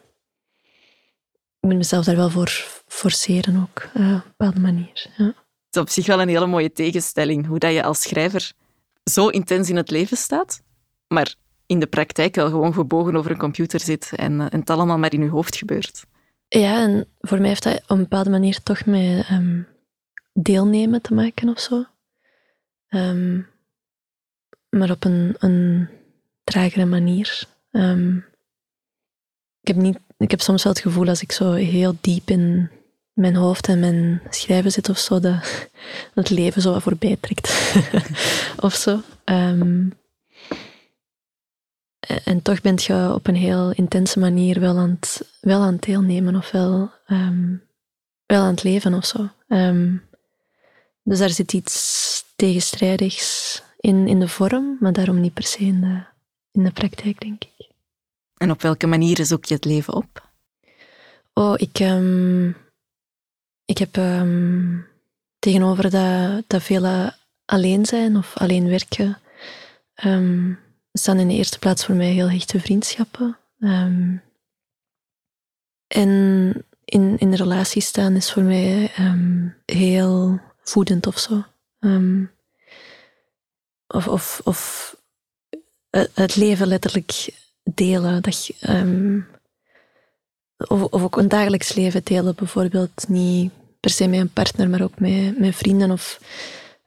[1.60, 5.08] ik moet mezelf daar wel voor forceren ook, uh, op een bepaalde manier.
[5.18, 5.26] Ja.
[5.26, 8.52] Het is op zich wel een hele mooie tegenstelling, hoe dat je als schrijver
[9.04, 10.62] zo intens in het leven staat,
[11.08, 14.70] maar in de praktijk wel gewoon gebogen over een computer zit en, uh, en het
[14.70, 16.04] allemaal maar in je hoofd gebeurt.
[16.48, 19.68] Ja, en voor mij heeft dat op een bepaalde manier toch met um,
[20.34, 21.86] deelnemen te maken of zo.
[22.90, 23.48] Um,
[24.70, 25.90] maar op een, een
[26.44, 27.44] tragere manier.
[27.72, 28.26] Um,
[29.62, 32.70] ik, heb niet, ik heb soms wel het gevoel als ik zo heel diep in
[33.14, 35.70] mijn hoofd en mijn schrijven zit of zo, dat
[36.14, 37.76] het leven zo wat voorbij trekt.
[38.68, 39.02] of zo.
[39.26, 39.94] Um,
[42.24, 45.84] en toch bent je op een heel intense manier wel aan het, wel aan het
[45.84, 46.92] deelnemen of wel,
[48.26, 49.30] wel aan het leven of zo.
[51.04, 55.82] Dus daar zit iets tegenstrijdigs in, in de vorm, maar daarom niet per se in
[55.82, 56.04] de,
[56.52, 57.68] in de praktijk, denk ik.
[58.38, 60.30] En op welke manieren zoek je het leven op?
[61.34, 62.58] Oh, ik, um,
[63.66, 63.94] ik heb
[65.40, 69.18] tegenover dat, dat vele alleen zijn of alleen werken
[70.94, 73.38] staan in de eerste plaats voor mij heel hechte vriendschappen.
[73.60, 74.22] Um,
[75.88, 81.44] en in, in relatie staan is voor mij um, heel voedend of zo.
[81.80, 82.32] Um,
[83.88, 84.96] of, of, of
[86.14, 87.30] het leven letterlijk
[87.64, 88.22] delen.
[88.22, 88.54] Dat je,
[90.58, 93.08] of, of ook een dagelijks leven delen, bijvoorbeeld.
[93.08, 96.20] Niet per se met een partner, maar ook met, met vrienden of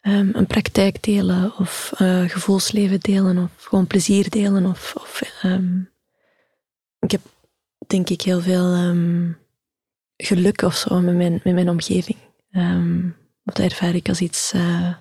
[0.03, 4.67] um, een praktijk delen of uh, gevoelsleven delen of gewoon plezier delen.
[4.67, 5.23] Of, of
[6.99, 7.21] ik heb
[7.87, 8.95] denk ik heel veel
[10.17, 12.19] geluk of zo met mijn, met mijn omgeving.
[13.47, 14.95] Dat ervaar ik als iets uh,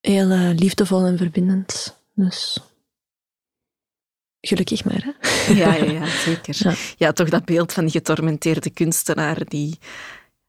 [0.00, 1.96] heel uh, liefdevol en verbindend.
[2.14, 2.58] Dus
[4.40, 5.04] gelukkig maar.
[5.04, 5.28] Hè?
[5.52, 6.56] Ja, ja, ja zeker.
[6.58, 6.74] Ja.
[6.96, 7.12] ja.
[7.12, 9.78] toch dat beeld van die getormenteerde kunstenaar die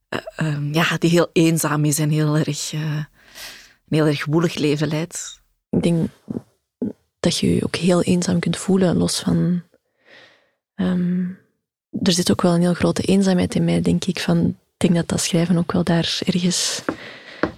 [0.09, 3.07] eh, ehm, ja, die heel eenzaam is en heel erg, een
[3.89, 5.41] heel erg woelig leven leidt.
[5.69, 6.09] Ik denk
[7.19, 9.63] dat je je ook heel eenzaam kunt voelen, los van...
[10.75, 11.39] Um,
[12.01, 14.19] er zit ook wel een heel grote eenzaamheid in mij, denk ik.
[14.19, 16.81] Van, ik denk dat dat schrijven ook wel daar ergens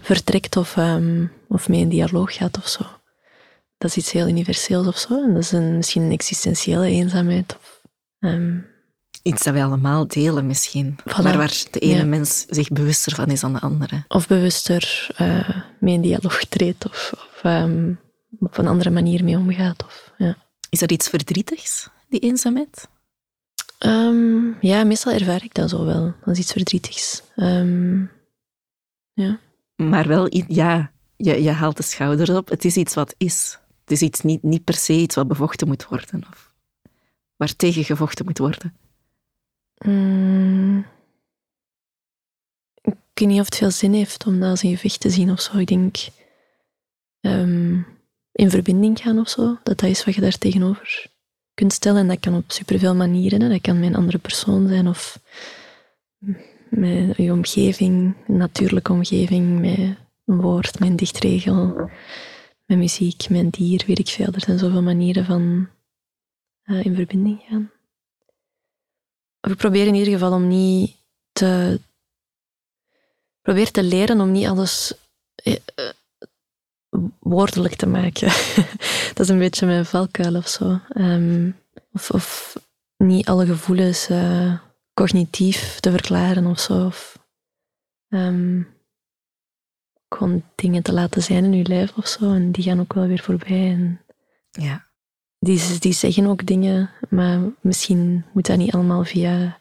[0.01, 2.83] vertrekt of, um, of mee in dialoog gaat of zo.
[3.77, 5.23] Dat is iets heel universeels of zo.
[5.23, 7.57] En dat is een, misschien een existentiële eenzaamheid.
[7.59, 7.81] Of,
[9.23, 10.95] Iets dat wij allemaal delen misschien.
[11.23, 14.03] Maar waar de ene mens zich bewuster van is dan de andere.
[14.07, 17.99] Of bewuster uh, mee in dialoog treedt of, of um,
[18.39, 19.83] op een andere manier mee omgaat.
[19.85, 20.37] Of, ja.
[20.69, 22.87] Is dat iets verdrietigs, die eenzaamheid?
[23.85, 26.13] Um, ja, meestal ervaar ik dat zo wel.
[26.25, 27.23] als iets verdrietigs.
[27.35, 28.11] Um,
[29.13, 29.39] ja.
[29.75, 32.49] Maar wel, ja, je, je haalt de schouders op.
[32.49, 33.59] Het is iets wat is.
[33.81, 36.23] Het is iets niet, niet per se iets wat bevochten moet worden.
[36.29, 36.53] Of
[37.35, 38.77] waar tegen gevochten moet worden.
[39.85, 40.85] Mm.
[42.81, 45.31] ik weet niet of het veel zin heeft om dat als een gevecht te zien
[45.31, 45.57] of zo.
[45.57, 45.97] Ik denk
[48.31, 51.11] in verbinding gaan of zo, dat dat is wat je daar tegenover
[51.53, 52.01] kunt stellen.
[52.01, 53.41] En dat kan op superveel manieren.
[53.41, 53.49] Hè.
[53.49, 55.19] Dat kan met een andere persoon zijn of
[56.69, 61.89] met je omgeving, een natuurlijke omgeving, met een woord, met dichtregel,
[62.65, 64.33] met muziek, met een dier, weet ik veel.
[64.33, 65.69] Er zijn zoveel manieren van
[66.65, 67.71] uh, in verbinding gaan.
[69.41, 70.95] Ik probeer in ieder geval om niet
[71.31, 71.79] te...
[73.41, 74.93] Probeer te leren om niet alles
[75.43, 75.55] uh,
[77.19, 78.27] woordelijk te maken.
[79.13, 80.79] dat is een beetje mijn valkuil of zo.
[80.97, 81.55] Um,
[81.93, 82.55] of, of,
[82.97, 84.57] niet alle gevoelens uh,
[84.93, 86.85] cognitief te verklaren of zo.
[86.85, 87.19] Of,
[88.09, 88.67] um,
[90.09, 92.33] gewoon dingen te laten zijn in je lijf of zo.
[92.33, 93.71] En die gaan ook wel weer voorbij.
[93.71, 94.01] En
[94.51, 94.87] ja.
[95.39, 99.57] die, die zeggen ook dingen, maar misschien moet dat niet allemaal via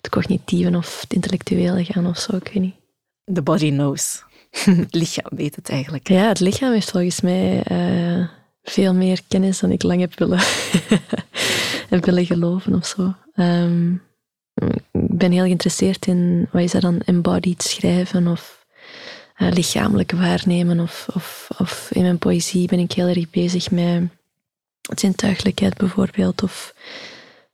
[0.00, 2.36] het cognitieve of het intellectuele gaan of zo.
[2.36, 2.74] Ik weet niet.
[3.32, 4.24] The body knows.
[4.84, 6.08] het lichaam weet het eigenlijk.
[6.08, 8.28] Ja, het lichaam heeft volgens mij uh,
[8.62, 10.40] veel meer kennis dan ik lang heb willen,
[11.90, 13.14] heb willen geloven of zo.
[13.34, 14.02] Um,
[14.92, 18.66] ik ben heel geïnteresseerd in, wat is dat dan, embodied schrijven of
[19.36, 20.80] uh, lichamelijk waarnemen.
[20.80, 24.02] Of, of, of in mijn poëzie ben ik heel erg bezig met
[24.94, 26.42] zintuigelijkheid bijvoorbeeld.
[26.42, 26.74] Of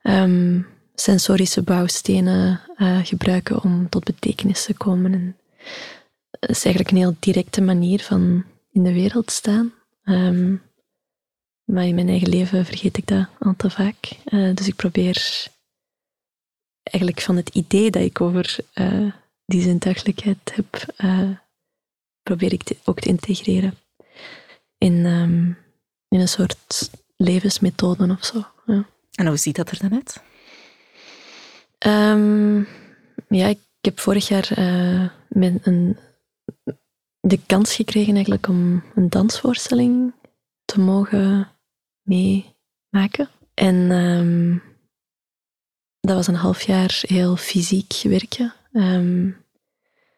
[0.03, 5.13] um, sensorische bouwstenen uh, gebruiken om tot betekenis te komen.
[5.13, 5.37] En
[6.29, 9.73] dat is eigenlijk een heel directe manier van in de wereld staan.
[10.03, 10.61] Um,
[11.63, 14.09] maar in mijn eigen leven vergeet ik dat al te vaak.
[14.25, 15.47] Uh, dus ik probeer
[16.83, 19.11] eigenlijk van het idee dat ik over uh,
[19.45, 21.29] die zintuigelijkheid heb, uh,
[22.23, 23.77] probeer ik te, ook te integreren
[24.77, 25.57] in, um,
[26.07, 28.45] in een soort levensmethode of zo.
[28.65, 28.85] Ja.
[29.15, 30.21] En hoe ziet dat er dan uit?
[31.87, 32.67] Um,
[33.27, 34.49] ja, ik heb vorig jaar
[35.27, 35.97] met een
[37.19, 40.13] de kans gekregen eigenlijk om een dansvoorstelling
[40.65, 41.51] te mogen
[42.01, 43.29] meemaken.
[43.53, 44.63] En um,
[45.99, 48.53] dat was een half jaar heel fysiek werken.
[48.71, 49.45] Um,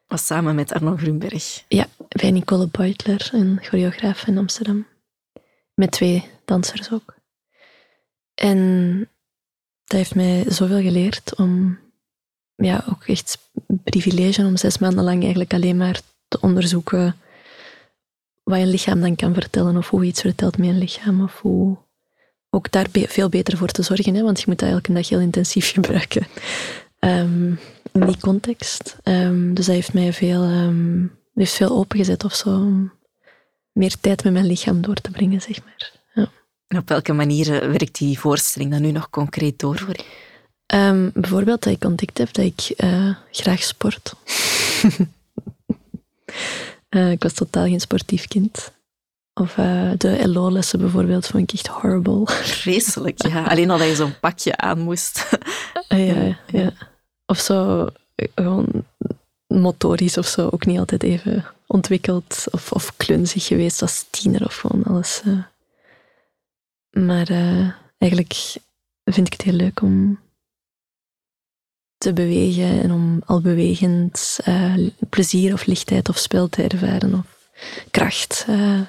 [0.08, 1.64] was samen met Arno Grunberg.
[1.68, 4.88] Ja, bij Nicole Beutler, een choreograaf in Amsterdam.
[5.74, 7.16] Met twee dansers ook.
[8.34, 9.00] En
[9.84, 11.80] dat heeft mij zoveel geleerd om
[12.56, 13.50] ja, ook echt
[13.84, 17.16] privilege om zes maanden lang eigenlijk alleen maar te onderzoeken
[18.44, 21.78] wat een lichaam dan kan vertellen of hoe iets vertelt met een lichaam of hoe
[22.50, 25.20] ook daar veel beter voor te zorgen, hè, want je moet dat elke dag heel
[25.20, 26.28] intensief gebruiken
[27.00, 27.60] um,
[27.92, 28.96] in die context.
[29.04, 32.92] Um, dus dat heeft mij veel, um, heeft veel opengezet of zo, om
[33.72, 35.92] meer tijd met mijn lichaam door te brengen, zeg maar.
[36.14, 36.32] Ja.
[36.68, 40.28] En op welke manieren werkt die voorstelling dan nu nog concreet door voor je?
[40.76, 44.14] Um, bijvoorbeeld dat ik ontdekt heb dat ik uh, graag sport.
[46.90, 48.72] uh, ik was totaal geen sportief kind.
[49.34, 52.26] Of uh, de LO-lessen bijvoorbeeld vond ik echt horrible.
[52.62, 53.44] Vreselijk, ja.
[53.44, 55.30] Alleen al dat je zo'n pakje aan moest.
[55.88, 56.72] ja, ja.
[57.26, 57.88] Of zo,
[58.36, 58.86] gewoon
[59.48, 64.56] motorisch of zo, ook niet altijd even ontwikkeld of, of klunzig geweest als tiener of
[64.56, 65.22] gewoon alles.
[66.90, 67.28] Maar
[67.98, 68.56] eigenlijk
[69.04, 70.20] vind ik het heel leuk om
[72.00, 77.52] te bewegen en om al bewegend uh, plezier of lichtheid of spel te ervaren of
[77.92, 78.46] kracht.
[78.50, 78.82] Uh.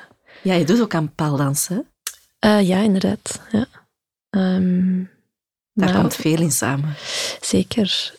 [0.43, 1.87] Ja, je doet ook aan paaldansen.
[2.45, 3.41] Uh, ja, inderdaad.
[3.51, 3.67] Ja.
[4.31, 5.11] Um,
[5.73, 6.95] Daar komt veel in samen.
[7.41, 8.15] Zeker.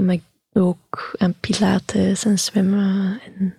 [0.00, 3.54] maar ik doe ook aan pilates en zwemmen en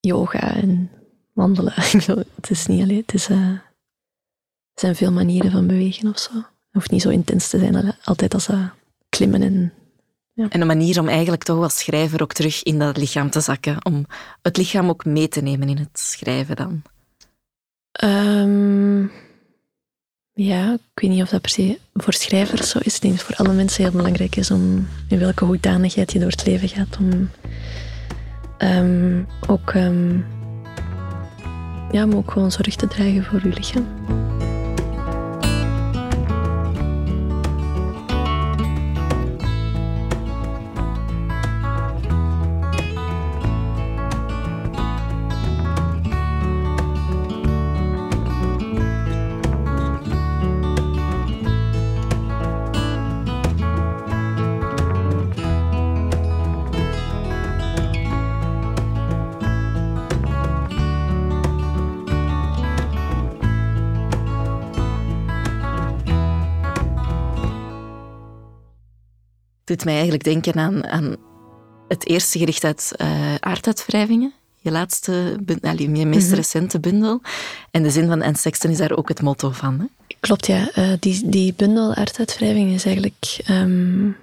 [0.00, 0.90] yoga en
[1.32, 1.72] wandelen.
[2.36, 3.62] het is niet alleen, het is, er
[4.74, 6.32] zijn veel manieren van bewegen of zo.
[6.34, 8.70] Het hoeft niet zo intens te zijn altijd als dat
[9.16, 9.42] klimmen.
[9.42, 9.72] En,
[10.32, 10.46] ja.
[10.48, 13.84] en een manier om eigenlijk toch als schrijver ook terug in dat lichaam te zakken.
[13.84, 14.06] Om
[14.42, 16.82] het lichaam ook mee te nemen in het schrijven dan.
[18.04, 19.10] Um,
[20.32, 22.94] ja, ik weet niet of dat per se voor schrijvers zo is.
[22.94, 26.18] Ik denk dat het voor alle mensen heel belangrijk is om in welke hoedanigheid je
[26.18, 26.96] door het leven gaat.
[26.98, 27.30] Om
[28.58, 30.26] um, ook, um,
[31.90, 34.35] ja, om ook gewoon zorg te dragen voor je lichaam.
[69.76, 71.16] Doet mij eigenlijk denken aan, aan
[71.88, 74.32] het eerste gericht uit uh, aarduitwrijvingen.
[74.60, 75.36] Je laatste,
[75.76, 76.34] je meest mhm.
[76.34, 77.20] recente bundel.
[77.70, 79.80] En de zin van En Sexton is daar ook het motto van.
[79.80, 80.14] Hè?
[80.20, 80.68] Klopt, ja.
[80.78, 84.16] Uh, die, die bundel aarduitwrijving is eigenlijk um,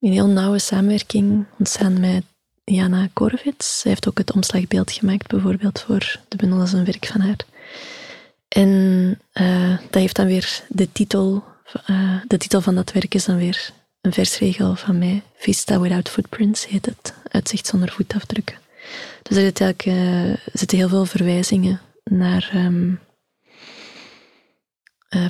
[0.00, 2.24] een heel nauwe samenwerking ontstaan met
[2.64, 3.80] Jana Korvits.
[3.80, 7.46] Zij heeft ook het omslagbeeld gemaakt, bijvoorbeeld voor de bundel als een werk van haar.
[8.48, 8.68] En
[9.34, 11.44] uh, dat heeft dan weer de titel,
[11.90, 13.72] uh, de titel van dat werk is dan weer
[14.02, 15.22] een versregel van mij.
[15.36, 17.14] Vista without footprints heet het.
[17.28, 18.56] Uitzicht zonder voetafdrukken.
[19.22, 23.00] Dus er zitten, uh, zitten heel veel verwijzingen naar um,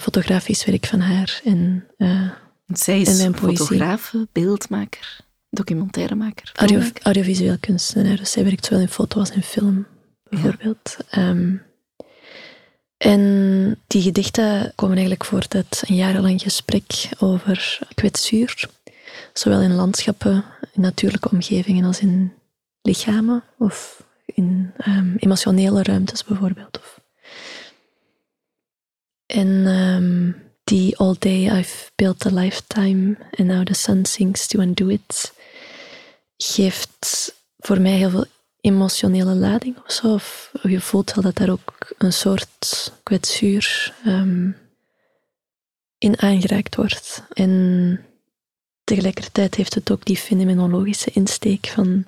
[0.00, 1.86] fotografisch werk van haar en
[2.66, 5.20] zij is fotograaf, beeldmaker,
[5.50, 6.50] documentairemaker.
[6.54, 8.16] Audio, audiovisueel kunstenaar.
[8.16, 9.86] Dus zij werkt zowel in foto als in film,
[10.28, 10.96] bijvoorbeeld.
[11.10, 11.56] Ehm,
[13.02, 18.68] en die gedichten komen eigenlijk voort uit een jarenlang gesprek over kwetsuur.
[19.32, 22.32] Zowel in landschappen, in natuurlijke omgevingen als in
[22.82, 26.80] lichamen of in um, emotionele ruimtes bijvoorbeeld.
[29.26, 34.60] En um, die All Day I've Built a Lifetime and Now the Sun Sinks to
[34.60, 35.32] Undo It
[36.36, 38.26] geeft voor mij heel veel
[38.62, 40.12] emotionele lading of zo.
[40.12, 44.56] Of je voelt wel dat daar ook een soort kwetsuur um,
[45.98, 47.24] in aangeraakt wordt.
[47.32, 48.00] En
[48.84, 52.06] tegelijkertijd heeft het ook die fenomenologische insteek van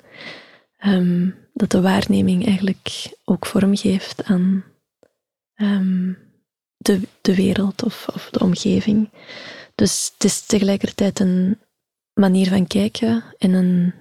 [0.86, 4.64] um, dat de waarneming eigenlijk ook vorm geeft aan
[5.57, 6.18] um,
[6.76, 9.11] de, de wereld of, of de omgeving.
[9.74, 11.59] Dus het is tegelijkertijd een
[12.12, 13.94] manier van kijken en een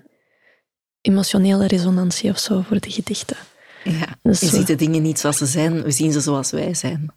[1.03, 3.37] emotionele resonantie of zo voor de gedichten.
[3.83, 6.73] Ja, dus je ziet de dingen niet zoals ze zijn, we zien ze zoals wij
[6.73, 7.11] zijn.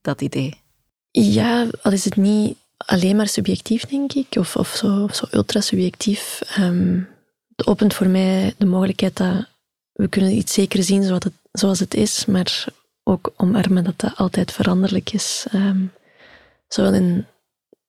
[0.00, 0.60] Dat idee.
[1.10, 5.60] Ja, al is het niet alleen maar subjectief, denk ik, of, of zo, zo ultra
[5.60, 6.40] subjectief.
[6.58, 7.08] Um,
[7.56, 9.46] het opent voor mij de mogelijkheid dat
[9.92, 12.64] we kunnen iets zeker zien zoals het, zoals het is, maar
[13.02, 15.46] ook omarmen dat dat altijd veranderlijk is.
[15.54, 15.92] Um,
[16.68, 17.26] zowel in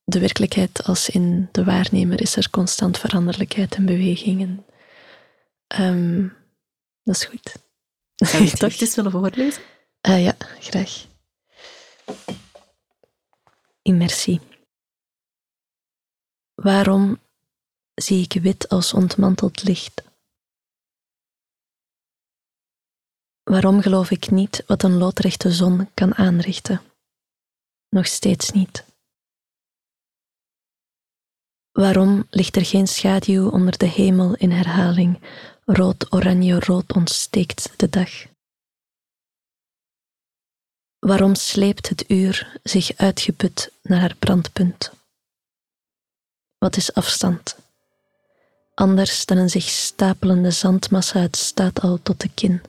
[0.04, 4.42] de werkelijkheid als in de waarnemer is er constant veranderlijkheid en beweging.
[4.42, 4.66] En,
[5.80, 6.38] um,
[7.04, 7.56] dat is goed.
[8.16, 9.64] Zou je het eens willen voorlezen?
[10.08, 11.06] Uh, ja, graag.
[13.82, 14.42] Immersie.
[16.54, 17.20] Waarom
[17.94, 20.04] zie ik wit als ontmanteld licht?
[23.44, 26.82] Waarom geloof ik niet wat een loodrechte zon kan aanrichten?
[27.90, 28.86] Nog steeds niet.
[31.72, 35.22] Waarom ligt er geen schaduw onder de hemel in herhaling?
[35.74, 38.10] Rood, oranje, rood ontsteekt de dag.
[41.00, 44.92] Waarom sleept het uur zich uitgeput naar haar brandpunt?
[46.58, 47.58] Wat is afstand?
[48.74, 52.62] Anders dan een zich stapelende zandmassa het staat al tot de kin.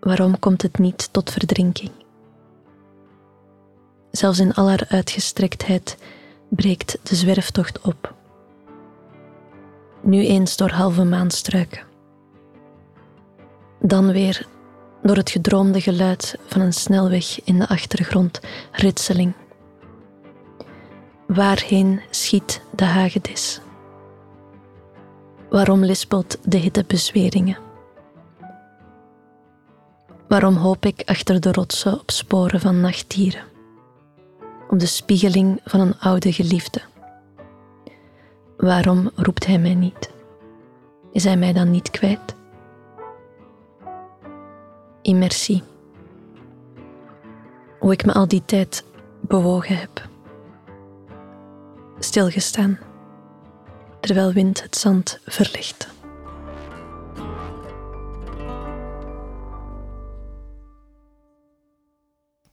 [0.00, 1.90] Waarom komt het niet tot verdrinking?
[4.10, 5.96] Zelfs in al haar uitgestrektheid
[6.48, 8.14] breekt de zwerftocht op.
[10.04, 11.82] Nu eens door halve maanstruiken.
[13.80, 14.46] Dan weer
[15.02, 18.40] door het gedroomde geluid van een snelweg in de achtergrond,
[18.72, 19.32] ritseling.
[21.26, 23.60] Waarheen schiet de hagedis?
[25.50, 27.58] Waarom lispelt de hitte bezweringen?
[30.28, 33.44] Waarom hoop ik achter de rotsen op sporen van nachtdieren?
[34.68, 36.80] Op de spiegeling van een oude geliefde.
[38.64, 40.10] Waarom roept hij mij niet?
[41.12, 42.34] Is hij mij dan niet kwijt?
[45.02, 45.62] Immersie.
[47.78, 48.84] Hoe ik me al die tijd
[49.20, 50.08] bewogen heb.
[51.98, 52.78] Stilgestaan,
[54.00, 55.88] terwijl wind het zand verlicht.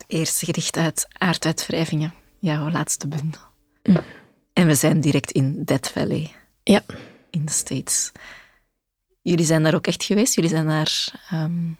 [0.07, 3.41] eerste gedicht uit Aarduitwrijvingen, jouw laatste bundel.
[3.83, 4.20] Mm.
[4.53, 6.31] En we zijn direct in Death Valley.
[6.63, 6.81] Ja.
[7.29, 8.11] In de States.
[9.21, 10.35] Jullie zijn daar ook echt geweest?
[10.35, 11.07] Jullie zijn daar...
[11.33, 11.77] Um,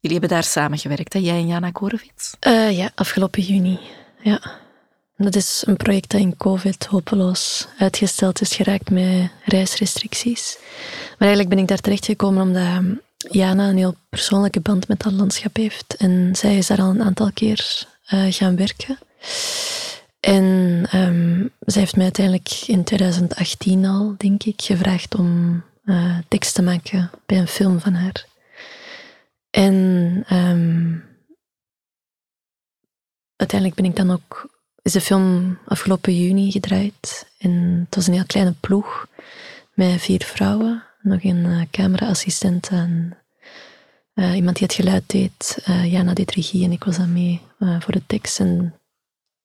[0.00, 1.18] jullie hebben daar samengewerkt, hè?
[1.18, 2.34] Jij en Jana Korevits?
[2.46, 3.78] Uh, ja, afgelopen juni.
[4.22, 4.40] Ja.
[5.16, 10.58] Dat is een project dat in COVID hopeloos uitgesteld is geraakt met reisrestricties.
[11.18, 15.12] Maar eigenlijk ben ik daar terechtgekomen omdat ehm, Jana een heel persoonlijke band met dat
[15.12, 15.96] landschap heeft.
[15.96, 18.98] En zij is daar al een aantal keer uh, gaan werken.
[20.20, 26.54] En um, zij heeft mij uiteindelijk in 2018 al, denk ik, gevraagd om uh, tekst
[26.54, 28.26] te maken bij een film van haar.
[29.50, 29.74] En
[30.32, 31.04] um,
[33.36, 34.50] uiteindelijk ben ik dan ook,
[34.82, 37.32] is de film afgelopen juni gedraaid.
[37.38, 39.06] En het was een heel kleine ploeg
[39.74, 43.16] met vier vrouwen nog een uh, cameraassistent en
[44.14, 45.62] uh, iemand die het geluid deed.
[45.84, 48.40] Jana deed regie en ik was dan mee voor de tekst.
[48.40, 48.74] En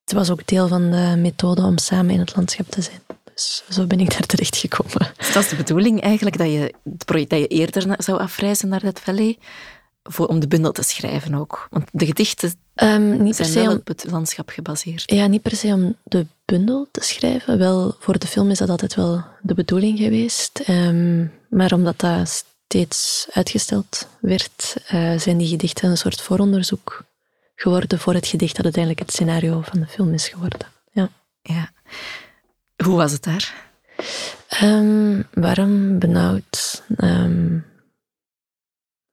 [0.03, 3.01] het was ook deel van de methode om samen in het landschap te zijn.
[3.33, 5.11] Dus zo ben ik daar terecht gekomen.
[5.17, 8.69] Dus dat is de bedoeling eigenlijk, dat je het project dat je eerder zou afreizen
[8.69, 9.37] naar dat valley,
[10.03, 11.67] voor, om de bundel te schrijven ook.
[11.69, 15.11] Want de gedichten um, niet zijn wel op het landschap gebaseerd.
[15.11, 17.57] Ja, niet per se om de bundel te schrijven.
[17.57, 20.63] Wel, voor de film is dat altijd wel de bedoeling geweest.
[20.69, 27.03] Um, maar omdat dat steeds uitgesteld werd, uh, zijn die gedichten een soort vooronderzoek
[27.55, 30.59] geworden voor het gedicht dat uiteindelijk het scenario van de film is geworden.
[30.91, 31.09] Ja.
[31.41, 31.71] ja.
[32.83, 33.71] Hoe was het daar?
[34.63, 36.83] Um, warm, benauwd,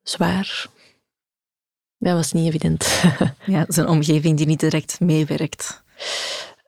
[0.02, 0.66] zwaar.
[1.98, 3.02] Dat was niet evident.
[3.46, 5.82] ja, een omgeving die niet direct meewerkt.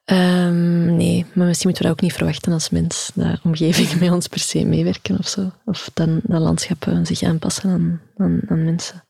[0.05, 4.11] Um, nee, maar misschien moeten we dat ook niet verwachten als mens, dat omgevingen met
[4.11, 5.51] ons per se meewerken of zo.
[5.65, 9.03] Of dan, dat landschappen zich aanpassen aan, aan, aan mensen.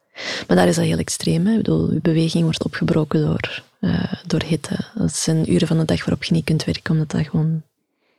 [0.47, 1.45] Maar daar is dat heel extreem.
[1.45, 1.51] Hè.
[1.51, 4.79] Ik bedoel, je beweging wordt opgebroken door, uh, door hitte.
[4.95, 7.61] Dat zijn uren van de dag waarop je niet kunt werken, omdat dat gewoon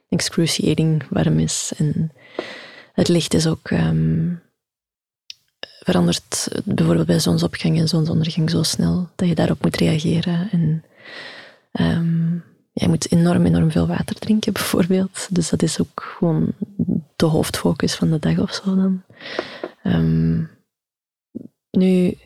[0.09, 1.73] excruciating warm is.
[1.77, 2.13] En
[2.93, 4.43] het licht is ook um,
[5.85, 10.49] verandert bijvoorbeeld bij zonsopgang en zonsondergang zo snel dat je daarop moet reageren.
[10.51, 10.85] En
[11.73, 15.29] um, je moet enorm, enorm veel water drinken, bijvoorbeeld.
[15.31, 16.53] Dus dat is ook gewoon
[17.17, 19.03] de hoofdfocus van de dag of zo dan.
[19.83, 20.51] Um,
[21.77, 22.19] nu,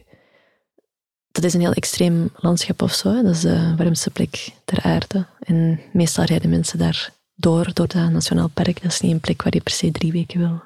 [1.30, 3.22] dat is een heel extreem landschap of zo.
[3.22, 5.26] Dat is de warmste plek ter aarde.
[5.40, 8.82] En meestal rijden mensen daar door, door dat nationaal park.
[8.82, 10.62] Dat is niet een plek waar je per se drie weken wil,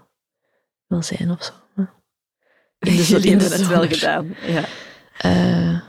[0.86, 1.52] wil zijn of zo.
[2.78, 4.34] Dus jullie hebben het wel gedaan.
[4.46, 4.64] Ja.
[5.24, 5.80] Uh,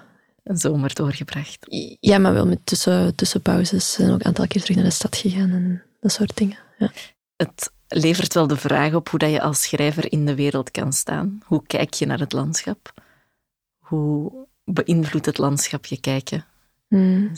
[0.44, 1.58] een zomer doorgebracht.
[2.00, 3.98] Ja, maar wel met tussen, tussenpauzes.
[4.00, 6.58] En ook een aantal keer terug naar de stad gegaan en dat soort dingen.
[6.78, 6.92] Ja.
[7.36, 10.94] Het levert wel de vraag op hoe dat je als schrijver in de wereld kan
[10.94, 11.42] staan.
[11.46, 12.94] Hoe kijk je naar het landschap?
[13.78, 14.32] Hoe
[14.64, 16.46] beïnvloedt het landschap je kijken?
[16.88, 17.32] Hmm.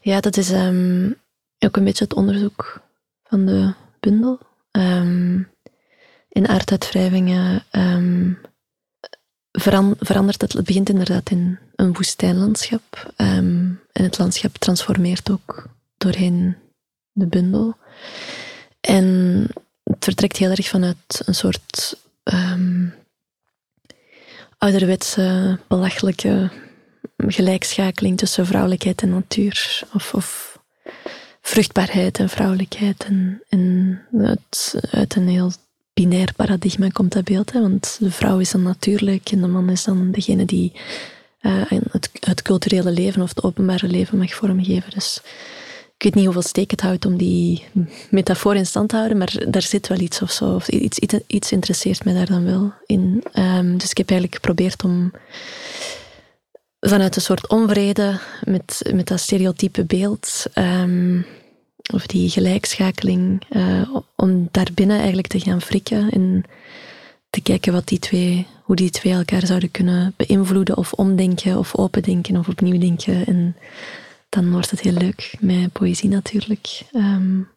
[0.00, 1.16] Ja, dat is um,
[1.58, 2.80] ook een beetje het onderzoek
[3.22, 4.38] van de bundel.
[4.70, 5.48] Um,
[6.28, 8.38] in aarduitwrijvingen um,
[9.98, 10.52] verandert het.
[10.52, 13.12] Het begint inderdaad in een woestijnlandschap.
[13.16, 16.56] En het landschap transformeert ook doorheen
[17.12, 17.76] de bundel.
[18.84, 19.46] En
[19.82, 22.94] het vertrekt heel erg vanuit een soort um,
[24.58, 26.50] ouderwetse, belachelijke
[27.16, 29.82] gelijkschakeling tussen vrouwelijkheid en natuur.
[29.92, 30.58] Of,
[31.40, 33.04] vruchtbaarheid en vrouwelijkheid.
[33.04, 34.00] En, en
[34.90, 35.52] uit, een heel
[35.94, 37.52] binair paradigma komt dat beeld.
[37.52, 37.60] Hè?
[37.60, 40.72] Want de vrouw is dan natuurlijk en de man is dan degene die
[41.40, 44.90] uh, het, het, culturele leven of het openbare leven mag vormgeven.
[44.90, 45.20] Dus
[45.96, 47.64] ik weet niet hoeveel steek het houdt om die
[48.10, 50.54] metafoor in stand te houden, maar daar zit wel iets of zo.
[50.54, 53.24] Of iets, iets, iets interesseert mij daar dan wel in.
[53.34, 55.12] Um, dus ik heb eigenlijk geprobeerd om
[56.80, 60.44] vanuit een soort onvrede met, met dat stereotype beeld.
[60.54, 61.26] Um,
[61.92, 66.44] of die gelijkschakeling, uh, om daarbinnen eigenlijk te gaan frikken en
[67.30, 71.76] te kijken wat die twee, hoe die twee elkaar zouden kunnen beïnvloeden of omdenken of
[71.76, 73.26] opendenken of opnieuw denken.
[73.26, 73.56] En
[74.34, 76.82] dan wordt het heel leuk met poëzie natuurlijk.
[76.92, 77.48] Um,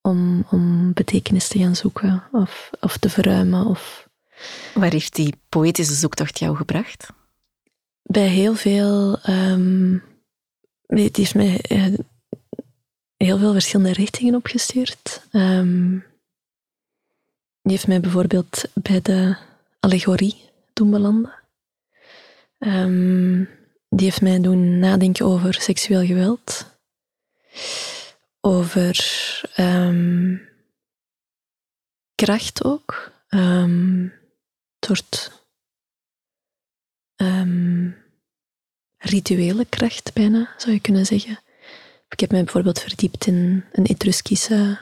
[0.00, 3.66] om, om betekenis te gaan zoeken of, of te verruimen.
[3.66, 4.08] Of...
[4.74, 7.08] Waar heeft die poëtische zoektocht jou gebracht?
[8.02, 9.18] Bij heel veel.
[9.28, 10.02] Um,
[10.86, 11.98] het heeft mij uh,
[13.16, 15.26] heel veel verschillende richtingen opgestuurd.
[15.32, 16.04] Um,
[17.62, 19.36] die heeft mij bijvoorbeeld bij de
[19.80, 21.34] allegorie doen belanden.
[22.58, 23.48] Um,
[23.88, 26.78] die heeft mij doen nadenken over seksueel geweld.
[28.40, 28.96] Over
[29.56, 30.48] um,
[32.14, 33.12] kracht ook.
[33.28, 34.12] een
[34.80, 35.30] soort
[38.98, 41.40] rituele kracht bijna, zou je kunnen zeggen.
[42.08, 44.78] Ik heb mij bijvoorbeeld verdiept in een Etruskische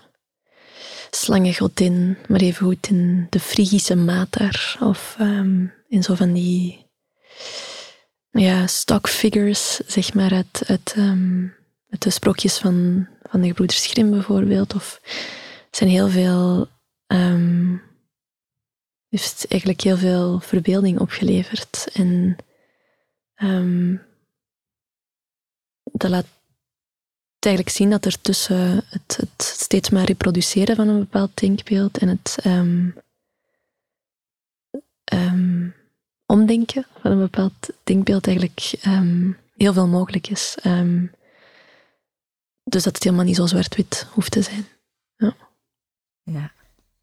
[1.10, 6.86] slangengodin, maar even goed in de Frigische Mater of um, in zo van die
[8.34, 10.94] ja, stock figures, zeg maar, uit, uit,
[11.90, 14.74] uit de sprookjes van, van de gebroeders Grimm bijvoorbeeld.
[14.74, 16.68] Of er zijn heel veel,
[17.06, 17.82] um,
[19.08, 21.88] heeft eigenlijk heel veel verbeelding opgeleverd.
[21.92, 22.36] En
[23.36, 24.02] um,
[25.92, 26.26] dat laat
[27.38, 32.08] eigenlijk zien dat er tussen het, het, steeds maar reproduceren van een bepaald denkbeeld en
[32.08, 32.38] het
[36.34, 40.56] omdenken van een bepaald denkbeeld eigenlijk um, heel veel mogelijk is.
[42.64, 44.66] dus dat het helemaal niet zo zwart-wit hoeft te zijn.
[45.16, 45.36] Ja.
[46.22, 46.52] ja.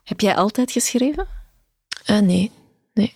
[0.04, 1.28] Heb jij altijd geschreven?
[2.10, 2.52] Uh, nee,
[2.94, 3.14] nee.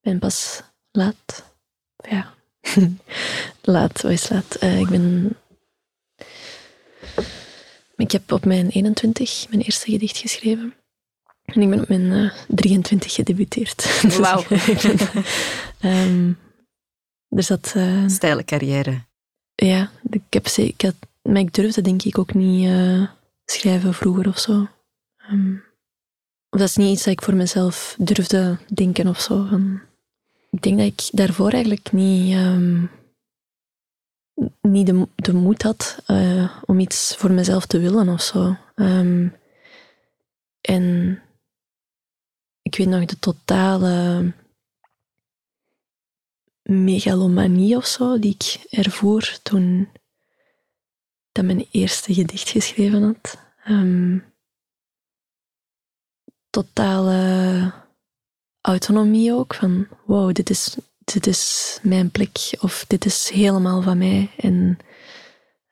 [0.00, 1.52] Ik ben pas laat.
[1.96, 2.34] Ja,
[3.62, 4.62] laat, wat is laat?
[4.62, 5.36] Uh, ik ben...
[7.96, 10.74] Ik heb op mijn 21 mijn eerste gedicht geschreven.
[11.54, 14.02] En ik ben op mijn uh, 23 gedebuteerd.
[14.18, 14.44] Wauw.
[15.82, 16.38] um,
[17.28, 17.74] dus dat...
[17.76, 19.00] Uh, Steile carrière.
[19.54, 23.06] Ja, ik heb ik had, maar ik durfde denk ik ook niet uh,
[23.44, 24.68] schrijven vroeger of zo.
[25.30, 25.64] Um,
[26.50, 29.34] of dat is niet iets dat ik voor mezelf durfde denken of zo.
[29.34, 29.82] Um,
[30.50, 32.90] ik denk dat ik daarvoor eigenlijk niet, um,
[34.60, 38.56] niet de, de moed had uh, om iets voor mezelf te willen of zo.
[40.60, 41.22] en
[42.64, 44.32] ik weet nog de totale
[46.62, 49.88] megalomanie of zo die ik ervoor toen
[51.32, 53.38] dat mijn eerste gedicht geschreven had.
[53.68, 54.24] Um,
[56.50, 57.72] totale
[58.60, 63.98] autonomie ook, van wow, dit is, dit is mijn plek of dit is helemaal van
[63.98, 64.30] mij.
[64.36, 64.78] En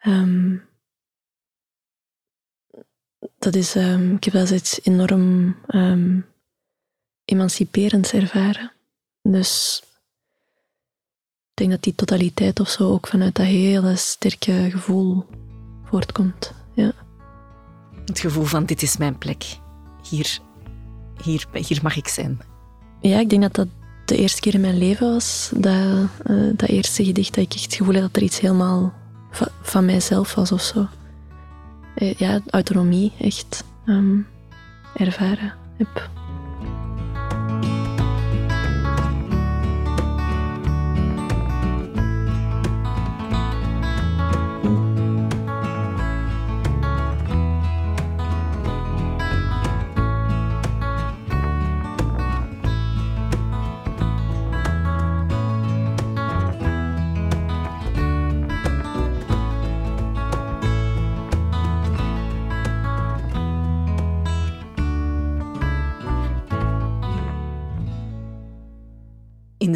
[0.07, 0.69] um,
[3.39, 5.57] dat is, um, ik heb dat iets enorm
[7.25, 8.73] emanciperends ervaren.
[9.23, 9.83] Dus
[11.51, 15.27] ik denk dat die totaliteit of zo ook vanuit dat hele sterke gevoel
[15.85, 16.53] voortkomt.
[16.75, 16.93] Ja.
[18.05, 19.45] Het gevoel van dit is mijn plek.
[20.09, 20.39] Hier,
[21.23, 22.41] hier, hier mag ik zijn.
[23.01, 23.69] Ja, ik denk dat dat
[24.05, 25.51] de eerste keer in mijn leven was.
[25.55, 28.93] Dat, uh, dat eerste gedicht dat ik echt het gevoel had dat er iets helemaal
[29.31, 30.87] va van mijzelf was of zo.
[31.97, 34.27] Uh, ja, autonomie echt um,
[34.95, 36.11] ervaren heb.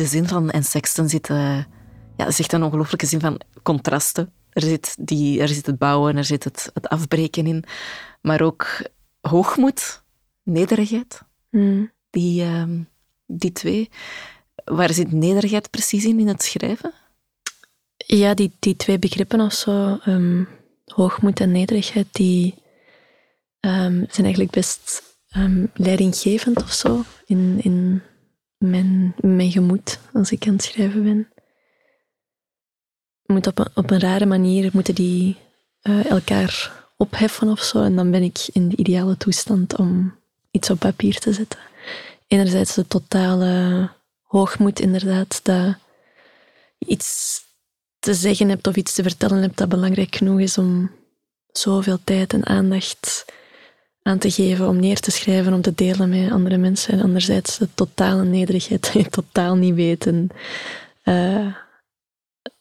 [0.06, 1.62] De zin van, en Sexton zit, uh,
[2.16, 4.32] ja, zegt een ongelooflijke zin van contrasten.
[4.50, 7.64] Er zit, die, er zit het bouwen, er zit het, het afbreken in,
[8.20, 8.82] maar ook
[9.20, 10.02] hoogmoed,
[10.42, 11.22] nederigheid.
[11.50, 11.90] Mm.
[12.10, 12.64] Die, uh,
[13.26, 13.90] die twee.
[14.64, 16.92] Waar zit nederigheid precies in, in het schrijven?
[17.96, 20.48] Ja, die, die twee begrippen of zo, um,
[20.84, 22.54] hoogmoed en nederigheid, die
[23.60, 25.02] um, zijn eigenlijk best
[25.36, 28.02] um, leidinggevend of zo in, in
[28.58, 31.28] mijn, mijn gemoed als ik aan het schrijven ben.
[33.26, 35.36] Moet op, een, op een rare manier moeten die
[35.82, 37.82] uh, elkaar opheffen of zo.
[37.82, 40.18] En dan ben ik in de ideale toestand om
[40.50, 41.60] iets op papier te zetten.
[42.26, 43.90] Enerzijds de totale
[44.22, 45.76] hoogmoed, inderdaad, dat
[46.78, 47.40] je iets
[47.98, 50.90] te zeggen hebt of iets te vertellen hebt dat belangrijk genoeg is om
[51.52, 53.24] zoveel tijd en aandacht
[54.06, 56.92] aan te geven, om neer te schrijven, om te delen met andere mensen.
[56.92, 60.28] En anderzijds de totale nederigheid, dat totaal niet weet en,
[61.04, 61.54] uh,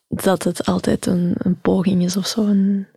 [0.08, 2.48] dat het altijd een, een, poging is of zo.
[2.48, 2.88] En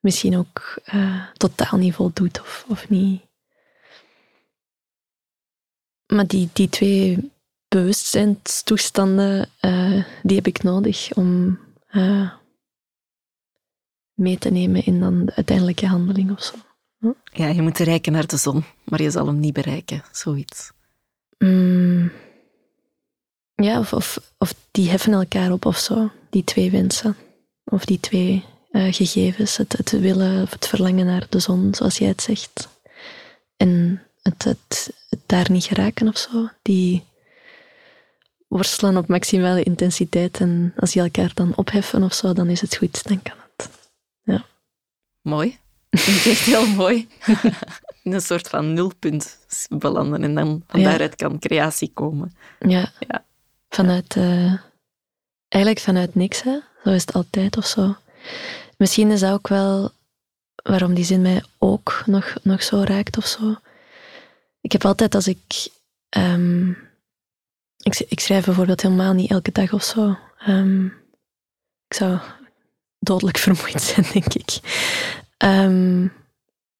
[0.00, 3.22] misschien ook uh, totaal niet voldoet of, of niet.
[6.06, 7.30] Maar die, die twee
[7.68, 11.58] bewustzijnstoestanden, uh, die heb ik nodig om
[14.14, 16.65] mee te nemen in dan de uiteindelijke handeling of zo.
[17.32, 20.72] Ja, je moet reiken naar de zon, maar je zal hem niet bereiken, zoiets.
[21.38, 22.12] Mm.
[23.54, 27.16] Ja, of, of, of, die heffen elkaar op of zo, die twee wensen.
[27.64, 31.98] Of die twee uh, gegevens, het, het willen of het verlangen naar de zon, zoals
[31.98, 32.68] jij het zegt.
[33.56, 36.48] En het, het, het daar niet geraken of zo.
[36.62, 37.04] Die
[38.48, 42.76] worstelen op maximale intensiteit en als die elkaar dan opheffen of zo, dan is het
[42.76, 43.70] goed, dan kan het.
[44.22, 44.44] Ja.
[45.22, 45.58] Mooi.
[46.04, 47.08] Dat is echt heel mooi.
[48.02, 49.38] In een soort van nulpunt
[49.68, 52.36] belanden en dan van daaruit kan creatie komen.
[52.58, 53.24] Ja, ja.
[53.68, 54.16] vanuit...
[54.16, 54.54] Uh,
[55.48, 56.58] eigenlijk vanuit niks, hè.
[56.84, 57.96] Zo is het altijd of zo.
[58.76, 59.90] Misschien is dat ook wel
[60.62, 63.54] waarom die zin mij ook nog, nog zo raakt of zo.
[64.60, 65.68] Ik heb altijd als ik...
[66.16, 66.78] Um,
[67.82, 70.18] ik, ik schrijf bijvoorbeeld helemaal niet elke dag of zo.
[70.48, 70.86] Um,
[71.88, 72.18] ik zou
[72.98, 74.58] dodelijk vermoeid zijn, denk ik.
[75.44, 76.12] Um,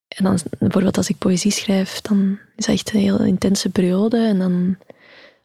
[0.08, 4.26] en dan bijvoorbeeld als ik poëzie schrijf, dan is dat echt een heel intense periode
[4.26, 4.78] en dan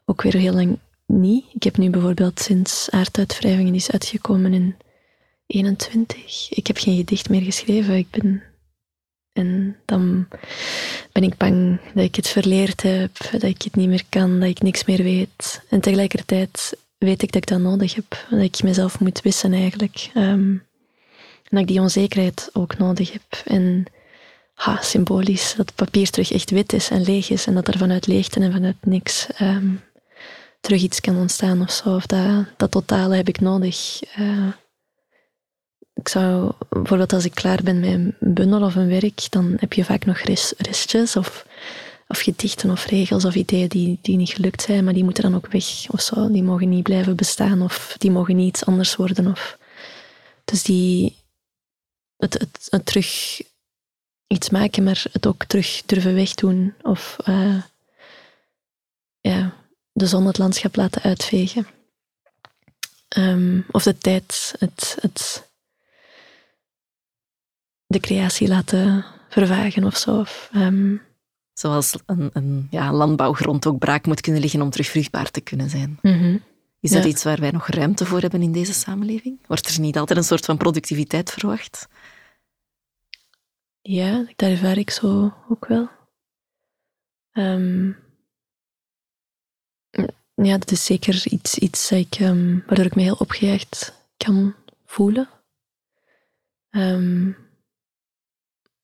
[0.05, 1.45] ook weer heel lang niet.
[1.53, 4.75] Ik heb nu bijvoorbeeld sinds Aarduitwrijvingen is uitgekomen in
[5.45, 6.51] 21.
[6.51, 7.95] Ik heb geen gedicht meer geschreven.
[7.95, 8.43] Ik ben
[9.33, 10.27] en dan
[11.11, 14.49] ben ik bang dat ik het verleerd heb, dat ik het niet meer kan, dat
[14.49, 15.61] ik niks meer weet.
[15.69, 18.25] En tegelijkertijd weet ik dat ik dat nodig heb.
[18.29, 20.09] Dat ik mezelf moet wissen eigenlijk.
[20.13, 20.55] Ehm,
[21.51, 23.41] en dat ik die onzekerheid ook nodig heb.
[23.45, 23.85] En
[24.53, 27.45] ha, symbolisch, dat papier terug echt wit is en leeg is.
[27.45, 29.73] En dat er vanuit leegte en vanuit niks ehm,
[30.61, 31.95] terug iets kan ontstaan of zo.
[31.95, 34.01] Of dat, dat totale heb ik nodig.
[34.19, 34.47] Uh,
[35.93, 39.73] ik zou, bijvoorbeeld als ik klaar ben met een bundel of een werk, dan heb
[39.73, 40.17] je vaak nog
[40.57, 41.45] restjes of,
[42.07, 45.35] of gedichten of regels of ideeën die, die niet gelukt zijn, maar die moeten dan
[45.35, 46.31] ook weg of zo.
[46.31, 49.27] Die mogen niet blijven bestaan of die mogen niet iets anders worden.
[49.27, 49.57] Of,
[50.45, 51.15] dus die,
[52.21, 53.41] het, het, het terug
[54.27, 57.61] iets maken, maar het ook terug durven wegdoen of uh,
[59.21, 59.53] ja,
[59.91, 61.67] de zon het landschap laten uitvegen.
[63.17, 65.49] Um, of de tijd, het, het
[67.87, 70.19] de creatie laten vervagen of zo.
[70.19, 70.95] Of, ehm,
[71.53, 75.69] Zoals een, een ja, landbouwgrond ook braak moet kunnen liggen om terug vruchtbaar te kunnen
[75.69, 75.99] zijn.
[76.01, 76.37] Mhm.
[76.79, 79.39] Is dat iets waar wij nog ruimte voor hebben in deze samenleving?
[79.47, 81.87] Wordt er niet altijd een soort van productiviteit verwacht?
[83.81, 85.89] Ja, daar ervaar ik zo ook wel.
[87.33, 87.97] Um,
[90.33, 94.55] ja, dat is zeker iets, iets dat ik, um, waardoor ik me heel opgejaagd kan
[94.85, 95.29] voelen.
[96.69, 97.37] Um,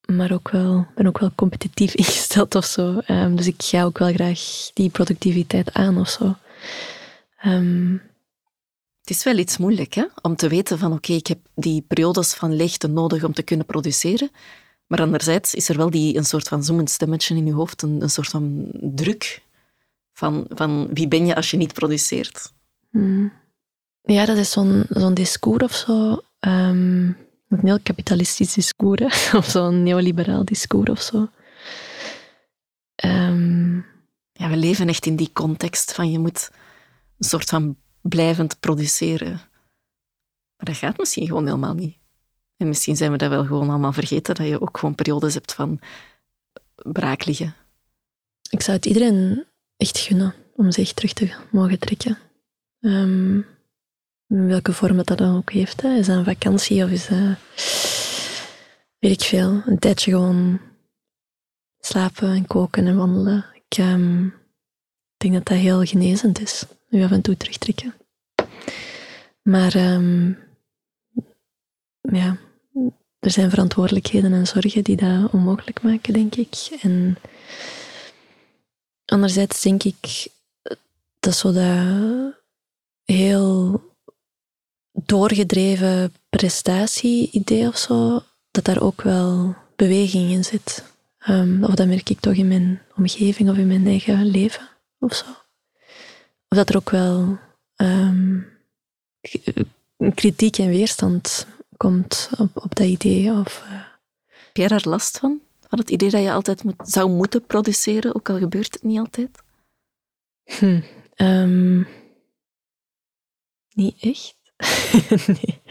[0.05, 2.99] maar ook wel, ben ook wel competitief ingesteld of zo.
[2.99, 6.35] Ehm, dus ik ga ook wel graag die productiviteit aan of zo.
[7.37, 7.91] Ehm,
[9.01, 10.05] het is wel iets moeilijk hè?
[10.21, 13.65] om te weten van oké, ik heb die periodes van leegte nodig om te kunnen
[13.65, 14.31] produceren.
[14.87, 18.01] Maar anderzijds is er wel die, een soort van zoemend stemmetje in je hoofd, een,
[18.01, 19.41] een soort van druk
[20.13, 22.53] van, van wie ben je als je niet produceert.
[22.89, 23.33] Hmm.
[24.01, 26.21] Ja, dat is zo'n zo'n discours of zo.
[26.39, 27.17] Um,
[27.49, 31.29] een heel kapitalistisch discours, of zo'n neoliberaal discours of zo.
[32.95, 33.75] Ehm,
[34.31, 36.49] ja, we leven echt in die context van je moet
[37.17, 39.31] een soort van blijvend produceren.
[40.57, 41.96] Maar dat gaat misschien gewoon helemaal niet.
[42.57, 45.53] En misschien zijn we dat wel gewoon allemaal vergeten, dat je ook gewoon periodes hebt
[45.53, 45.79] van
[46.75, 47.55] braak liggen.
[48.49, 49.45] Ik zou het iedereen
[49.77, 52.17] echt gunnen om zich terug te mogen trekken.
[52.79, 53.45] Um,
[54.27, 55.81] in welke vorm dat, dan ook heeft.
[55.81, 55.95] Hè.
[55.95, 57.37] Is dat een vakantie of is dat,
[58.99, 60.59] weet ik veel, een tijdje gewoon
[61.79, 63.45] slapen en koken en wandelen.
[63.53, 64.33] Ik um,
[65.17, 67.93] denk dat dat heel genezend is, nu af en toe terugtrekken.
[69.41, 70.37] Maar um,
[72.01, 72.37] ja,
[73.19, 76.77] er zijn verantwoordelijkheden en zorgen die dat onmogelijk maken, denk ik.
[76.81, 77.17] En
[79.05, 80.27] anderzijds denk ik
[81.19, 82.33] dat zo dat
[83.03, 83.81] heel
[84.91, 90.83] doorgedreven prestatie-idee of zo, dat daar ook wel beweging in zit.
[91.29, 94.69] Um, of dat merk ik toch in mijn omgeving of in mijn eigen leven
[94.99, 95.25] of zo.
[96.47, 97.37] Of dat er ook wel
[97.75, 98.47] um,
[100.15, 101.47] kritiek en weerstand
[101.77, 103.31] komt op, op dat idee.
[103.31, 103.81] Of, uh...
[104.25, 105.39] Heb jij daar last van?
[105.67, 108.99] Van het idee dat je altijd moet, zou moeten produceren, ook al gebeurt het niet
[108.99, 109.41] altijd?
[110.43, 110.81] Hm,
[111.15, 111.87] um,
[113.73, 114.35] niet echt.
[115.27, 115.61] nee.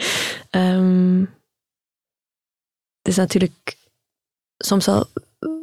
[0.50, 1.20] Um,
[2.98, 3.76] het is natuurlijk
[4.59, 5.07] soms wel,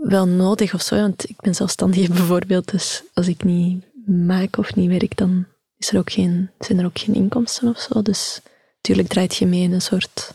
[0.01, 4.75] wel nodig of zo, want ik ben zelfstandig bijvoorbeeld, dus als ik niet maak of
[4.75, 5.45] niet werk, dan
[5.77, 8.01] is er ook geen, zijn er ook geen inkomsten of zo.
[8.01, 8.41] Dus
[8.84, 10.34] natuurlijk draait je mee in een soort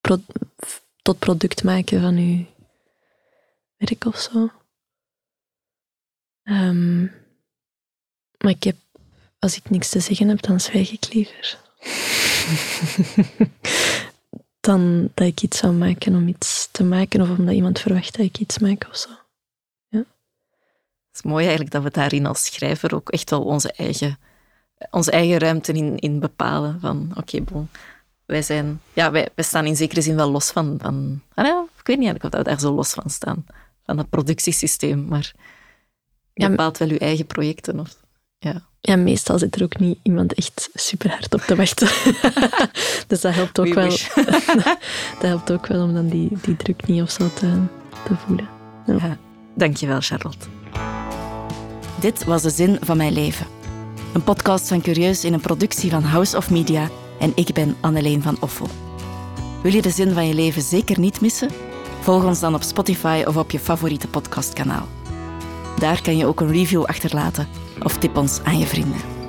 [0.00, 0.16] pro,
[1.02, 2.44] tot product maken van je
[3.76, 4.50] werk of zo.
[6.42, 7.12] Um,
[8.38, 8.76] maar ik heb
[9.38, 11.58] als ik niks te zeggen heb, dan zwijg ik liever.
[14.60, 18.26] dan dat ik iets zou maken om iets te maken of omdat iemand verwacht dat
[18.26, 19.08] ik iets maak of zo.
[19.88, 19.98] Ja.
[19.98, 24.18] Het is mooi eigenlijk dat we daarin als schrijver ook echt wel onze eigen,
[24.90, 26.80] onze eigen ruimte in, in bepalen.
[26.80, 27.68] Van oké, okay, bon,
[28.24, 31.64] wij zijn, ja, wij, wij staan in zekere zin wel los van, van ah, ja,
[31.78, 33.46] ik weet niet eigenlijk of we daar zo los van staan,
[33.84, 35.32] van het productiesysteem, maar
[36.34, 37.80] je bepaalt wel je eigen projecten.
[37.80, 37.96] Of,
[38.38, 38.62] ja.
[38.80, 41.88] Ja, meestal zit er ook niet iemand echt super hard op te wachten.
[43.08, 43.88] dus dat helpt ook wel.
[45.18, 47.62] dat helpt ook wel om dan die, die druk niet of zo te,
[48.04, 48.48] te voelen.
[48.86, 48.94] Ja.
[48.94, 49.18] ja,
[49.54, 50.46] dankjewel, Charlotte.
[52.00, 53.46] Dit was de zin van mijn leven.
[54.12, 56.88] Een podcast van Curieus in een productie van House of Media
[57.18, 58.66] en ik ben Anneleen van Offel.
[59.62, 61.50] Wil je de zin van je leven zeker niet missen?
[62.00, 64.88] Volg ons dan op Spotify of op je favoriete podcastkanaal.
[65.78, 67.48] Daar kan je ook een review achterlaten
[67.82, 69.21] of tip ons aan je vrienden.